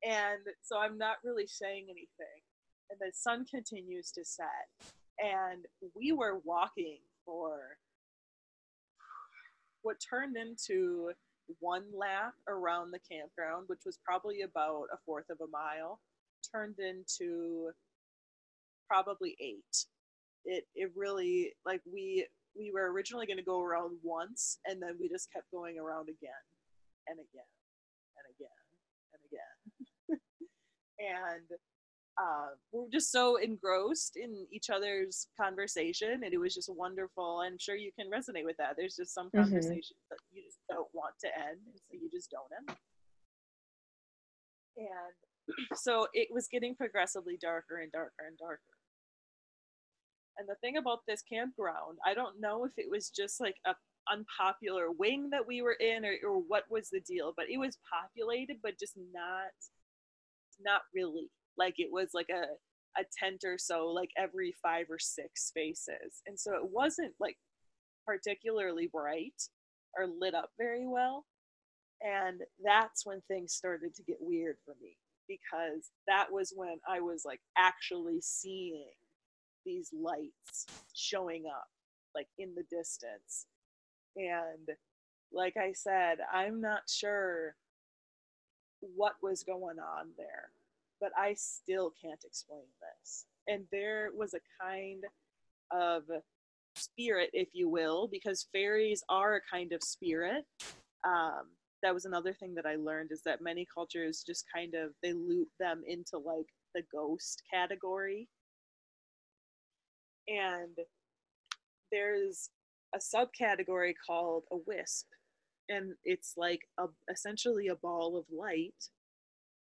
and 0.04 0.42
so 0.64 0.78
I'm 0.78 0.98
not 0.98 1.18
really 1.24 1.48
saying 1.48 1.86
anything. 1.90 2.42
And 2.90 3.00
the 3.00 3.12
sun 3.14 3.46
continues 3.46 4.12
to 4.12 4.26
set, 4.26 4.94
and 5.20 5.66
we 5.96 6.12
were 6.12 6.40
walking 6.44 7.00
for 7.26 7.78
what 9.82 9.98
turned 10.10 10.36
into 10.36 11.12
one 11.60 11.86
lap 11.98 12.34
around 12.48 12.92
the 12.92 13.00
campground, 13.00 13.66
which 13.68 13.82
was 13.86 14.00
probably 14.06 14.42
about 14.42 14.86
a 14.94 14.98
fourth 15.06 15.30
of 15.30 15.38
a 15.42 15.50
mile, 15.52 16.00
turned 16.52 16.76
into 16.80 17.70
probably 18.88 19.36
eight. 19.40 19.86
It 20.46 20.66
it 20.76 20.92
really 20.96 21.54
like 21.66 21.82
we 21.92 22.28
we 22.56 22.72
were 22.74 22.92
originally 22.92 23.26
going 23.26 23.38
to 23.38 23.44
go 23.44 23.62
around 23.62 23.98
once, 24.04 24.60
and 24.66 24.82
then 24.82 24.98
we 25.00 25.10
just 25.10 25.32
kept 25.34 25.50
going 25.52 25.80
around 25.80 26.10
again 26.10 26.44
and 27.08 27.20
again 27.20 27.52
and 28.18 28.26
again 28.36 28.64
and 29.14 29.22
again. 29.28 30.20
and 31.00 31.48
uh, 32.18 32.50
we're 32.72 32.90
just 32.92 33.12
so 33.12 33.38
engrossed 33.38 34.18
in 34.18 34.46
each 34.52 34.70
other's 34.70 35.28
conversation, 35.40 36.22
and 36.24 36.34
it 36.34 36.38
was 36.38 36.54
just 36.54 36.70
wonderful. 36.72 37.42
I'm 37.44 37.58
sure 37.58 37.76
you 37.76 37.92
can 37.98 38.10
resonate 38.10 38.46
with 38.46 38.58
that. 38.58 38.76
There's 38.78 38.96
just 38.96 39.14
some 39.14 39.30
Mhm. 39.32 39.44
conversations 39.44 40.00
that 40.10 40.20
you 40.32 40.44
just 40.44 40.60
don't 40.70 40.94
want 40.94 41.16
to 41.22 41.38
end, 41.38 41.60
and 41.66 41.80
so 41.80 41.94
you 41.98 42.10
just 42.12 42.30
don't 42.30 42.52
end. 42.52 42.78
And 44.78 45.48
so 45.78 46.08
it 46.14 46.30
was 46.32 46.48
getting 46.48 46.76
progressively 46.76 47.38
darker 47.38 47.78
and 47.78 47.92
darker 47.92 48.26
and 48.28 48.38
darker. 48.38 48.62
And 50.38 50.48
the 50.50 50.56
thing 50.56 50.78
about 50.78 51.06
this 51.08 51.22
campground, 51.22 52.00
I 52.06 52.14
don't 52.14 52.40
know 52.40 52.66
if 52.66 52.72
it 52.78 52.90
was 52.90 53.10
just 53.10 53.40
like 53.40 53.58
a 53.66 53.76
unpopular 54.10 54.92
wing 54.92 55.30
that 55.30 55.46
we 55.48 55.62
were 55.62 55.74
in 55.80 56.04
or, 56.06 56.16
or 56.26 56.40
what 56.40 56.70
was 56.70 56.90
the 56.90 57.00
deal, 57.02 57.34
but 57.36 57.50
it 57.50 57.58
was 57.58 57.78
populated, 57.92 58.62
but 58.62 58.78
just 58.80 58.98
not 59.14 59.52
not 60.60 60.82
really. 60.94 61.30
Like 61.58 61.76
it 61.78 61.90
was 61.92 62.10
like 62.14 62.30
a 62.30 62.46
a 63.00 63.04
tent 63.18 63.44
or 63.44 63.58
so 63.58 63.88
like 63.88 64.12
every 64.18 64.54
five 64.62 64.86
or 64.90 65.00
six 65.00 65.46
spaces. 65.48 66.22
And 66.28 66.40
so 66.40 66.54
it 66.54 66.70
wasn't 66.72 67.14
like 67.20 67.38
particularly 68.06 68.88
bright 68.88 69.42
or 69.98 70.08
lit 70.08 70.36
up 70.36 70.52
very 70.60 70.86
well. 70.88 71.26
And 72.02 72.42
that's 72.64 73.06
when 73.06 73.22
things 73.22 73.54
started 73.54 73.96
to 73.96 74.04
get 74.04 74.18
weird 74.20 74.58
for 74.66 74.76
me 74.82 74.98
because 75.28 75.90
that 76.08 76.32
was 76.32 76.54
when 76.56 76.80
I 76.88 77.00
was 77.00 77.24
like 77.26 77.40
actually 77.58 78.20
seeing 78.22 78.92
these 79.66 79.90
lights 79.94 80.66
showing 80.94 81.46
up 81.48 81.68
like 82.14 82.28
in 82.38 82.54
the 82.56 82.64
distance. 82.64 83.46
And 84.16 84.70
like 85.32 85.56
I 85.58 85.74
said, 85.74 86.18
I'm 86.32 86.62
not 86.62 86.84
sure 86.88 87.56
what 88.96 89.14
was 89.22 89.44
going 89.44 89.80
on 89.80 90.10
there, 90.18 90.50
but 91.04 91.12
I 91.18 91.34
still 91.34 91.92
can't 92.02 92.24
explain 92.24 92.64
this. 92.80 93.26
And 93.50 93.66
there 93.74 94.12
was 94.16 94.34
a 94.34 94.64
kind 94.64 95.04
of 95.70 96.04
spirit, 96.78 97.30
if 97.34 97.50
you 97.52 97.68
will, 97.68 98.08
because 98.10 98.48
fairies 98.54 99.04
are 99.10 99.36
a 99.36 99.42
kind 99.52 99.74
of 99.74 99.84
spirit. 99.84 100.46
Um, 101.06 101.50
that 101.82 101.94
was 101.94 102.06
another 102.06 102.32
thing 102.32 102.56
that 102.56 102.66
I 102.66 102.78
learned 102.78 103.12
is 103.12 103.22
that 103.26 103.42
many 103.42 103.68
cultures 103.72 104.24
just 104.26 104.46
kind 104.56 104.76
of 104.76 104.92
they 105.04 105.12
loop 105.12 105.50
them 105.60 105.82
into 105.86 106.18
like 106.18 106.48
the 106.74 106.84
ghost 106.90 107.44
category. 107.54 108.30
And 110.30 110.78
there's 111.92 112.50
a 112.96 113.00
subcategory 113.00 113.94
called 114.08 114.44
a 114.54 114.58
wisp 114.66 115.08
and 115.68 115.96
it's 116.06 116.36
like 116.38 116.62
a, 116.80 116.86
essentially 117.12 117.68
a 117.68 117.76
ball 117.76 118.18
of 118.18 118.24
light 118.34 118.74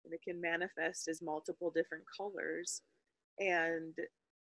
and 0.04 0.14
it 0.14 0.22
can 0.24 0.42
manifest 0.42 1.08
as 1.08 1.22
multiple 1.22 1.72
different 1.74 2.04
colors. 2.18 2.82
And 3.40 3.94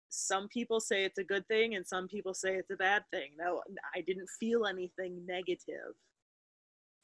some 0.08 0.48
people 0.48 0.80
say 0.80 1.04
it's 1.04 1.18
a 1.18 1.24
good 1.24 1.46
thing 1.48 1.74
and 1.74 1.86
some 1.86 2.08
people 2.08 2.34
say 2.34 2.54
it's 2.54 2.70
a 2.70 2.76
bad 2.76 3.02
thing. 3.12 3.30
No 3.38 3.62
i 3.94 4.00
didn't 4.00 4.28
feel 4.38 4.66
anything 4.66 5.24
negative 5.26 5.94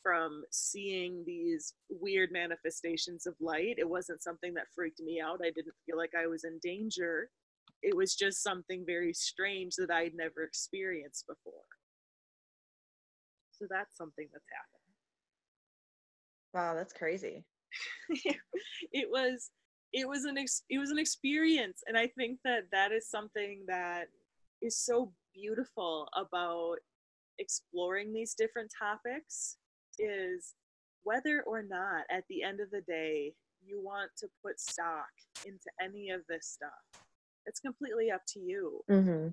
from 0.02 0.42
seeing 0.50 1.22
these 1.26 1.74
weird 1.90 2.30
manifestations 2.32 3.26
of 3.26 3.34
light. 3.40 3.74
It 3.78 3.88
wasn't 3.88 4.22
something 4.22 4.54
that 4.54 4.72
freaked 4.74 5.00
me 5.00 5.20
out. 5.20 5.40
I 5.42 5.50
didn't 5.50 5.74
feel 5.84 5.98
like 5.98 6.12
i 6.18 6.26
was 6.26 6.44
in 6.44 6.58
danger. 6.62 7.30
It 7.82 7.96
was 7.96 8.14
just 8.14 8.42
something 8.42 8.84
very 8.86 9.12
strange 9.12 9.74
that 9.76 9.90
i'd 9.90 10.14
never 10.14 10.44
experienced 10.44 11.26
before. 11.26 11.64
So 13.52 13.66
that's 13.68 13.96
something 13.96 14.28
that's 14.32 14.46
happened. 14.50 14.80
Wow, 16.54 16.74
that's 16.74 16.92
crazy. 16.92 17.44
it 18.92 19.08
was 19.10 19.50
it 19.92 20.08
was 20.08 20.24
an 20.24 20.38
ex- 20.38 20.64
it 20.70 20.78
was 20.78 20.90
an 20.90 20.98
experience. 20.98 21.82
And 21.86 21.96
I 21.96 22.06
think 22.06 22.38
that 22.44 22.64
that 22.72 22.92
is 22.92 23.08
something 23.08 23.64
that 23.66 24.06
is 24.62 24.76
so 24.78 25.12
beautiful 25.34 26.08
about 26.16 26.76
exploring 27.38 28.12
these 28.12 28.34
different 28.34 28.70
topics 28.78 29.56
is 29.98 30.54
whether 31.02 31.42
or 31.46 31.62
not 31.62 32.04
at 32.10 32.24
the 32.28 32.42
end 32.42 32.60
of 32.60 32.70
the 32.70 32.82
day 32.82 33.32
you 33.64 33.80
want 33.82 34.10
to 34.18 34.28
put 34.44 34.60
stock 34.60 35.08
into 35.44 35.70
any 35.82 36.10
of 36.10 36.20
this 36.28 36.46
stuff. 36.46 36.70
It's 37.46 37.60
completely 37.60 38.10
up 38.10 38.22
to 38.28 38.40
you. 38.40 38.80
Mm-hmm. 38.90 39.28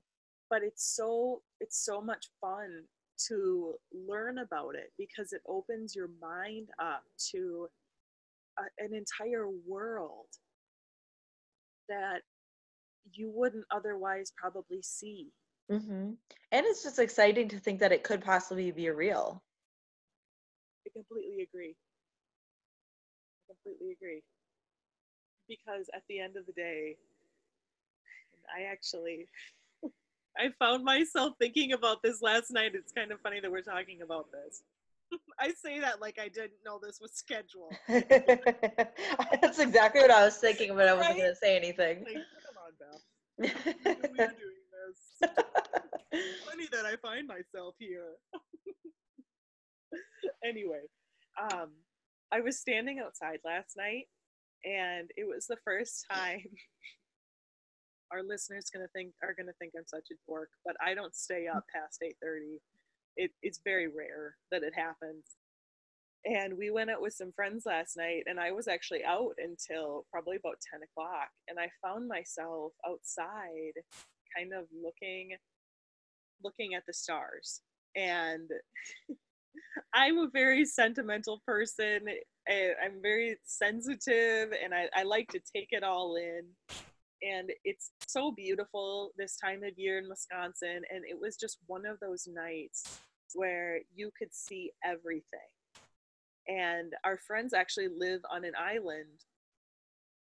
but 0.50 0.63
it's 0.63 0.95
so 0.95 1.41
it's 1.60 1.84
so 1.86 2.02
much 2.02 2.28
fun 2.41 2.84
to 3.28 3.73
learn 4.08 4.38
about 4.39 4.76
it 4.76 4.91
because 4.97 5.34
it 5.34 5.41
opens 5.47 5.95
your 5.95 6.10
mind 6.21 6.69
up 6.80 7.04
to 7.32 7.67
a, 8.58 8.84
an 8.84 8.93
entire 8.93 9.48
world 9.67 10.28
that 11.89 12.22
you 13.13 13.32
wouldn't 13.34 13.65
otherwise 13.72 14.32
probably 14.36 14.82
see. 14.82 15.28
Mm-hmm. 15.72 16.12
And 16.52 16.65
it's 16.65 16.84
just 16.84 17.00
exciting 17.00 17.50
to 17.50 17.60
think 17.60 17.80
that 17.80 17.91
it 17.91 18.04
could 18.04 18.24
possibly 18.24 18.72
be 18.72 18.89
real. 18.89 19.41
I 20.86 20.89
completely 20.93 21.43
agree. 21.43 21.76
I 23.50 23.54
completely 23.54 23.93
agree. 23.93 24.24
Because 25.48 25.89
at 25.93 26.04
the 26.10 26.20
end 26.20 26.36
of 26.38 26.46
the 26.46 26.54
day, 26.54 26.98
I 28.56 28.63
actually 28.72 29.28
I 30.38 30.50
found 30.60 30.84
myself 30.84 31.34
thinking 31.39 31.74
about 31.74 32.02
this 32.04 32.22
last 32.22 32.52
night. 32.52 32.72
It's 32.74 32.91
kind 32.91 33.12
of 33.12 33.20
funny 33.22 33.39
that 33.41 33.52
we're 33.52 33.62
talking 33.62 34.02
about 34.02 34.28
this. 34.32 34.62
I 35.39 35.52
say 35.54 35.80
that 35.80 36.02
like 36.02 36.17
I 36.20 36.28
didn't 36.28 36.60
know 36.65 36.80
this 36.82 37.00
was 37.02 37.13
scheduled. 37.13 37.74
That's 39.41 39.60
exactly 39.60 40.02
what 40.02 40.12
I 40.12 40.26
was 40.26 40.38
thinking, 40.38 40.76
but 40.76 40.88
I 40.88 40.93
wasn't 40.93 41.15
right? 41.15 41.17
going 41.17 41.32
to 41.32 41.36
say 41.36 41.56
anything. 41.56 42.04
Like, 42.04 42.17
come 42.46 42.58
on, 42.63 42.74
Beth. 42.80 43.02
we're 43.86 44.28
doing 44.28 44.67
this. 44.74 45.30
funny 46.46 46.67
that 46.72 46.86
I 46.86 46.96
find 46.98 47.28
myself 47.28 47.76
here. 47.78 48.13
anyway, 50.43 50.82
um, 51.52 51.70
I 52.32 52.41
was 52.41 52.60
standing 52.60 53.00
outside 53.00 53.39
last 53.46 53.78
night, 53.78 54.06
and 54.65 55.10
it 55.15 55.28
was 55.28 55.46
the 55.48 55.58
first 55.63 56.06
time 56.12 56.43
our 58.12 58.24
listeners 58.24 58.70
gonna 58.74 58.88
think 58.93 59.13
are 59.24 59.36
gonna 59.38 59.54
think 59.60 59.74
I'm 59.78 59.86
such 59.86 60.08
a 60.12 60.15
dork, 60.28 60.50
but 60.65 60.76
I 60.82 60.93
don't 60.93 61.15
stay 61.15 61.48
up 61.48 61.63
past 61.74 62.02
8:30. 62.02 62.60
It, 63.18 63.32
it's 63.42 63.60
very 63.64 63.88
rare 63.88 64.36
that 64.52 64.64
it 64.64 64.74
happens. 64.76 65.26
And 66.26 66.58
we 66.58 66.72
went 66.72 66.90
out 66.90 67.02
with 67.02 67.14
some 67.14 67.32
friends 67.32 67.66
last 67.66 67.96
night, 67.96 68.24
and 68.26 68.40
I 68.40 68.52
was 68.52 68.68
actually 68.68 69.04
out 69.04 69.36
until 69.38 70.06
probably 70.12 70.38
about 70.38 70.58
10 70.72 70.82
o'clock. 70.84 71.30
And 71.48 71.60
I 71.60 71.70
found 71.82 72.08
myself 72.08 72.74
outside, 72.88 73.74
kind 74.36 74.54
of 74.54 74.66
looking, 74.84 75.36
looking 76.44 76.74
at 76.76 76.84
the 76.86 76.94
stars. 76.94 77.62
And 77.96 78.50
I'm 79.94 80.18
a 80.18 80.30
very 80.32 80.66
sentimental 80.66 81.42
person. 81.46 82.00
I'm 82.50 83.02
very 83.02 83.38
sensitive, 83.46 84.50
and 84.64 84.74
I, 84.74 84.88
I 84.96 85.04
like 85.04 85.30
to 85.30 85.40
take 85.54 85.70
it 85.72 85.84
all 85.84 86.16
in 86.16 86.44
and 87.22 87.52
it's 87.64 87.92
so 88.08 88.32
beautiful 88.32 89.12
this 89.18 89.38
time 89.38 89.64
of 89.64 89.78
year 89.78 89.98
in 89.98 90.10
Wisconsin. 90.10 90.82
And 90.94 91.04
it 91.06 91.18
was 91.20 91.36
just 91.36 91.58
one 91.68 91.86
of 91.86 92.00
those 92.00 92.28
nights 92.28 93.00
where 93.36 93.80
you 93.96 94.12
could 94.18 94.34
see 94.34 94.72
everything. 94.84 95.24
And 96.48 96.94
our 97.04 97.18
friends 97.18 97.54
actually 97.54 97.90
live 97.90 98.22
on 98.32 98.46
an 98.46 98.54
island, 98.58 99.26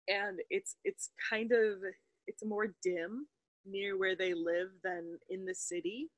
and 0.08 0.40
it's 0.50 0.76
it's 0.84 1.10
kind 1.30 1.52
of 1.52 1.78
it's 2.26 2.44
more 2.44 2.68
dim 2.82 3.26
near 3.66 3.98
where 3.98 4.16
they 4.16 4.34
live 4.34 4.68
than 4.82 5.18
in 5.28 5.44
the 5.44 5.54
city 5.54 6.08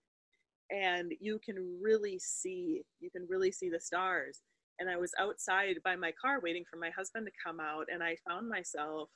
and 0.71 1.13
you 1.21 1.41
can 1.45 1.79
really 1.83 2.19
see 2.19 2.83
you 3.01 3.11
can 3.11 3.27
really 3.29 3.51
see 3.51 3.69
the 3.69 3.81
stars 3.81 4.41
and 4.79 4.89
i 4.89 4.97
was 4.97 5.13
outside 5.19 5.75
by 5.85 5.97
my 5.97 6.13
car 6.13 6.39
waiting 6.41 6.65
for 6.71 6.79
my 6.79 6.89
husband 6.91 7.27
to 7.27 7.33
come 7.45 7.59
out 7.59 7.87
and 7.93 8.01
i 8.01 8.17
found 8.25 8.49
myself 8.49 9.09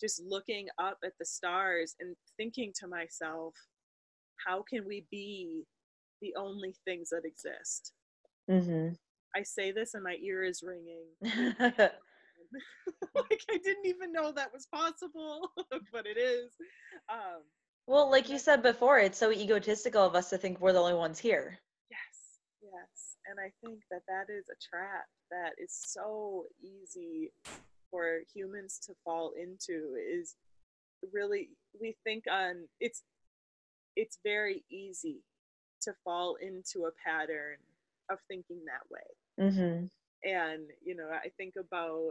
just 0.00 0.22
looking 0.26 0.68
up 0.78 0.98
at 1.04 1.12
the 1.18 1.26
stars 1.26 1.94
and 2.00 2.16
thinking 2.36 2.72
to 2.80 2.88
myself, 2.88 3.54
how 4.46 4.64
can 4.68 4.86
we 4.86 5.04
be 5.10 5.66
the 6.20 6.34
only 6.36 6.74
things 6.84 7.10
that 7.10 7.24
exist? 7.24 7.92
Mm-hmm. 8.50 8.94
I 9.34 9.42
say 9.42 9.72
this 9.72 9.94
and 9.94 10.02
my 10.02 10.16
ear 10.20 10.42
is 10.44 10.62
ringing. 10.62 11.06
like 13.14 13.42
I 13.50 13.58
didn't 13.58 13.86
even 13.86 14.12
know 14.12 14.32
that 14.32 14.52
was 14.52 14.66
possible, 14.66 15.50
but 15.92 16.06
it 16.06 16.18
is. 16.18 16.52
Um, 17.08 17.42
well, 17.86 18.10
like 18.10 18.28
you 18.28 18.38
said 18.38 18.62
before, 18.62 18.98
it's 18.98 19.18
so 19.18 19.30
egotistical 19.30 20.04
of 20.04 20.14
us 20.14 20.30
to 20.30 20.38
think 20.38 20.60
we're 20.60 20.72
the 20.72 20.80
only 20.80 20.94
ones 20.94 21.18
here. 21.18 21.58
Yes, 21.90 22.40
yes. 22.62 23.16
And 23.28 23.38
I 23.38 23.52
think 23.64 23.82
that 23.90 24.02
that 24.08 24.32
is 24.32 24.46
a 24.48 24.58
trap 24.68 25.06
that 25.30 25.52
is 25.58 25.72
so 25.72 26.44
easy 26.62 27.32
for 27.90 28.20
humans 28.32 28.78
to 28.86 28.94
fall 29.04 29.32
into 29.40 29.96
is 29.96 30.36
really 31.12 31.50
we 31.80 31.96
think 32.04 32.24
on 32.30 32.68
it's 32.78 33.02
it's 33.96 34.18
very 34.22 34.64
easy 34.70 35.22
to 35.82 35.92
fall 36.04 36.36
into 36.40 36.86
a 36.86 36.92
pattern 37.04 37.56
of 38.10 38.18
thinking 38.28 38.60
that 38.64 38.84
way 38.90 39.48
mm-hmm. 39.48 39.84
and 40.28 40.62
you 40.84 40.94
know 40.94 41.08
i 41.24 41.28
think 41.36 41.54
about 41.58 42.10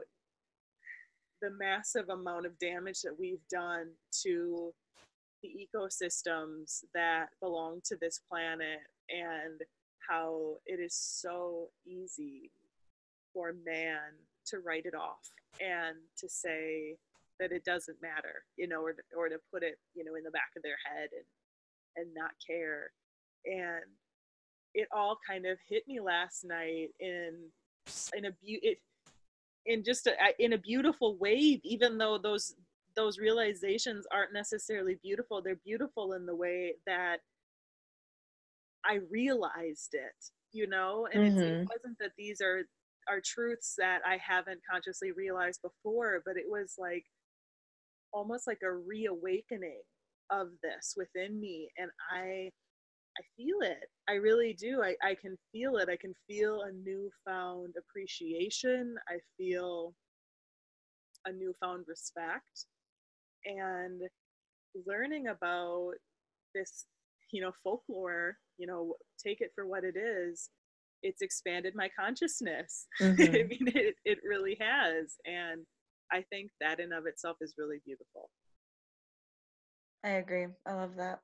the 1.41 1.49
massive 1.51 2.09
amount 2.09 2.45
of 2.45 2.57
damage 2.59 3.01
that 3.01 3.17
we've 3.17 3.45
done 3.49 3.87
to 4.23 4.73
the 5.41 5.49
ecosystems 5.49 6.81
that 6.93 7.27
belong 7.39 7.79
to 7.85 7.95
this 8.01 8.19
planet 8.29 8.79
and 9.09 9.61
how 10.09 10.55
it 10.65 10.79
is 10.79 10.93
so 10.93 11.67
easy 11.85 12.51
for 13.33 13.53
man 13.65 13.99
to 14.45 14.59
write 14.59 14.85
it 14.85 14.95
off 14.95 15.29
and 15.61 15.95
to 16.17 16.27
say 16.27 16.95
that 17.39 17.51
it 17.51 17.63
doesn't 17.63 18.01
matter, 18.01 18.43
you 18.57 18.67
know, 18.67 18.81
or 18.81 18.95
or 19.15 19.29
to 19.29 19.37
put 19.51 19.63
it, 19.63 19.77
you 19.95 20.03
know, 20.03 20.15
in 20.15 20.23
the 20.23 20.31
back 20.31 20.51
of 20.57 20.63
their 20.63 20.77
head 20.83 21.09
and 21.13 21.25
and 21.95 22.13
not 22.13 22.31
care. 22.45 22.91
And 23.45 23.83
it 24.73 24.87
all 24.91 25.17
kind 25.27 25.45
of 25.45 25.57
hit 25.67 25.83
me 25.87 25.99
last 25.99 26.45
night 26.45 26.89
in 26.99 27.35
in 28.15 28.25
a 28.25 28.31
be- 28.43 28.59
it, 28.61 28.77
in 29.65 29.83
just 29.83 30.07
a, 30.07 30.13
in 30.37 30.53
a 30.53 30.57
beautiful 30.57 31.17
way 31.17 31.59
even 31.63 31.97
though 31.97 32.19
those 32.19 32.53
those 32.95 33.17
realizations 33.17 34.05
aren't 34.13 34.31
necessarily 34.31 34.99
beautiful 35.01 35.41
they're 35.41 35.59
beautiful 35.65 36.13
in 36.13 36.27
the 36.27 36.35
way 36.35 36.75
that 36.85 37.17
i 38.85 38.99
realized 39.09 39.93
it 39.93 40.31
you 40.51 40.67
know 40.67 41.07
and 41.11 41.33
mm-hmm. 41.33 41.39
it 41.39 41.67
wasn't 41.67 41.97
that 41.99 42.11
these 42.15 42.41
are 42.41 42.63
are 43.09 43.21
truths 43.25 43.73
that 43.77 44.01
I 44.05 44.17
haven't 44.17 44.61
consciously 44.69 45.11
realized 45.11 45.61
before, 45.61 46.21
but 46.25 46.37
it 46.37 46.45
was 46.47 46.75
like 46.77 47.05
almost 48.13 48.47
like 48.47 48.59
a 48.63 48.71
reawakening 48.71 49.81
of 50.29 50.49
this 50.61 50.93
within 50.95 51.39
me 51.39 51.69
and 51.77 51.89
I 52.11 52.51
I 53.19 53.21
feel 53.35 53.57
it. 53.61 53.89
I 54.07 54.13
really 54.13 54.55
do. 54.57 54.81
I, 54.81 54.95
I 55.05 55.13
can 55.13 55.35
feel 55.51 55.75
it. 55.75 55.89
I 55.89 55.97
can 55.97 56.13
feel 56.25 56.61
a 56.61 56.71
newfound 56.71 57.75
appreciation. 57.77 58.95
I 59.09 59.17
feel 59.37 59.93
a 61.25 61.33
newfound 61.33 61.85
respect. 61.87 62.65
And 63.45 64.01
learning 64.87 65.27
about 65.27 65.91
this, 66.55 66.85
you 67.31 67.41
know, 67.41 67.51
folklore, 67.61 68.37
you 68.57 68.67
know, 68.67 68.95
take 69.21 69.41
it 69.41 69.51
for 69.53 69.67
what 69.67 69.83
it 69.83 69.97
is, 69.97 70.49
it's 71.03 71.21
expanded 71.21 71.73
my 71.75 71.89
consciousness. 71.97 72.87
Mm-hmm. 73.01 73.35
I 73.35 73.43
mean, 73.43 73.67
it, 73.75 73.95
it 74.05 74.19
really 74.23 74.57
has. 74.61 75.15
And 75.25 75.65
I 76.11 76.23
think 76.29 76.51
that 76.61 76.79
in 76.79 76.93
of 76.93 77.05
itself 77.05 77.37
is 77.41 77.55
really 77.57 77.81
beautiful. 77.85 78.29
I 80.05 80.11
agree. 80.11 80.47
I 80.65 80.73
love 80.73 80.91
that. 80.97 81.19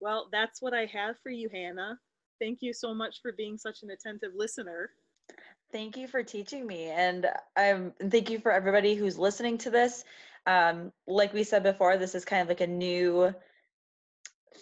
Well, 0.00 0.28
that's 0.30 0.60
what 0.60 0.74
I 0.74 0.86
have 0.86 1.16
for 1.22 1.30
you, 1.30 1.48
Hannah. 1.52 1.98
Thank 2.40 2.58
you 2.60 2.72
so 2.72 2.94
much 2.94 3.20
for 3.22 3.32
being 3.32 3.56
such 3.56 3.82
an 3.82 3.90
attentive 3.90 4.32
listener. 4.36 4.90
Thank 5.72 5.96
you 5.96 6.06
for 6.06 6.22
teaching 6.22 6.66
me, 6.66 6.84
and 6.86 7.26
I'm 7.56 7.92
thank 8.10 8.30
you 8.30 8.38
for 8.38 8.52
everybody 8.52 8.94
who's 8.94 9.18
listening 9.18 9.58
to 9.58 9.70
this. 9.70 10.04
Um, 10.46 10.92
like 11.08 11.32
we 11.32 11.42
said 11.42 11.62
before, 11.62 11.96
this 11.96 12.14
is 12.14 12.24
kind 12.24 12.42
of 12.42 12.48
like 12.48 12.60
a 12.60 12.66
new 12.66 13.34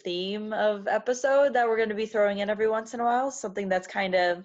theme 0.03 0.53
of 0.53 0.89
episode 0.89 1.55
that 1.55 1.69
we're 1.69 1.77
going 1.77 1.91
to 1.91 1.95
be 1.95 2.07
throwing 2.07 2.39
in 2.39 2.51
every 2.51 2.69
once 2.69 2.95
in 2.95 3.01
a 3.01 3.05
while. 3.05 3.31
Something 3.31 3.69
that's 3.69 3.87
kind 3.87 4.15
of 4.15 4.45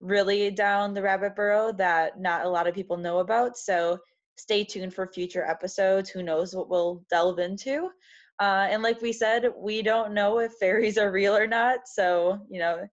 really 0.00 0.50
down 0.50 0.94
the 0.94 1.02
rabbit 1.02 1.34
burrow 1.34 1.72
that 1.72 2.20
not 2.20 2.44
a 2.44 2.48
lot 2.48 2.66
of 2.66 2.74
people 2.74 2.96
know 2.96 3.18
about. 3.18 3.56
So 3.56 3.98
stay 4.36 4.64
tuned 4.64 4.94
for 4.94 5.06
future 5.06 5.44
episodes. 5.44 6.10
Who 6.10 6.22
knows 6.22 6.54
what 6.54 6.68
we'll 6.68 7.02
delve 7.10 7.38
into? 7.38 7.90
Uh, 8.38 8.66
and 8.70 8.82
like 8.82 9.00
we 9.00 9.12
said, 9.12 9.50
we 9.56 9.82
don't 9.82 10.12
know 10.12 10.40
if 10.40 10.52
fairies 10.60 10.98
are 10.98 11.10
real 11.10 11.36
or 11.36 11.46
not. 11.46 11.80
So, 11.86 12.40
you 12.50 12.58
know, 12.58 12.86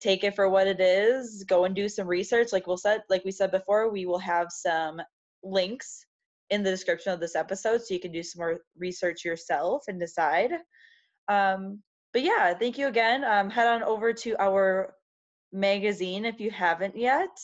take 0.00 0.22
it 0.22 0.36
for 0.36 0.48
what 0.48 0.66
it 0.66 0.80
is. 0.80 1.44
Go 1.44 1.64
and 1.64 1.74
do 1.74 1.88
some 1.88 2.06
research. 2.06 2.52
Like 2.52 2.66
we'll 2.66 2.76
said, 2.76 3.02
like 3.08 3.24
we 3.24 3.32
said 3.32 3.50
before, 3.50 3.90
we 3.90 4.06
will 4.06 4.18
have 4.18 4.48
some 4.50 5.00
links 5.42 6.06
in 6.50 6.62
the 6.62 6.70
description 6.70 7.12
of 7.12 7.20
this 7.20 7.34
episode 7.34 7.82
so 7.82 7.94
you 7.94 8.00
can 8.00 8.12
do 8.12 8.22
some 8.22 8.40
more 8.40 8.60
research 8.78 9.24
yourself 9.24 9.84
and 9.88 9.98
decide. 9.98 10.52
Um, 11.28 11.82
but 12.12 12.22
yeah, 12.22 12.54
thank 12.54 12.78
you 12.78 12.86
again. 12.86 13.24
Um, 13.24 13.50
head 13.50 13.66
on 13.66 13.82
over 13.82 14.12
to 14.12 14.40
our 14.40 14.94
magazine 15.52 16.24
if 16.24 16.38
you 16.38 16.50
haven't 16.50 16.96
yet. 16.96 17.36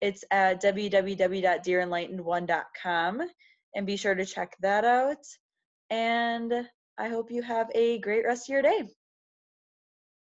It's 0.00 0.24
at 0.30 0.62
www.dearenlightened1.com 0.62 3.22
and 3.74 3.86
be 3.86 3.96
sure 3.96 4.14
to 4.14 4.26
check 4.26 4.54
that 4.60 4.84
out. 4.84 5.24
And 5.92 6.68
I 6.96 7.08
hope 7.08 7.30
you 7.30 7.42
have 7.42 7.70
a 7.74 7.98
great 8.00 8.24
rest 8.24 8.48
of 8.48 8.52
your 8.54 8.62
day. 8.62 8.88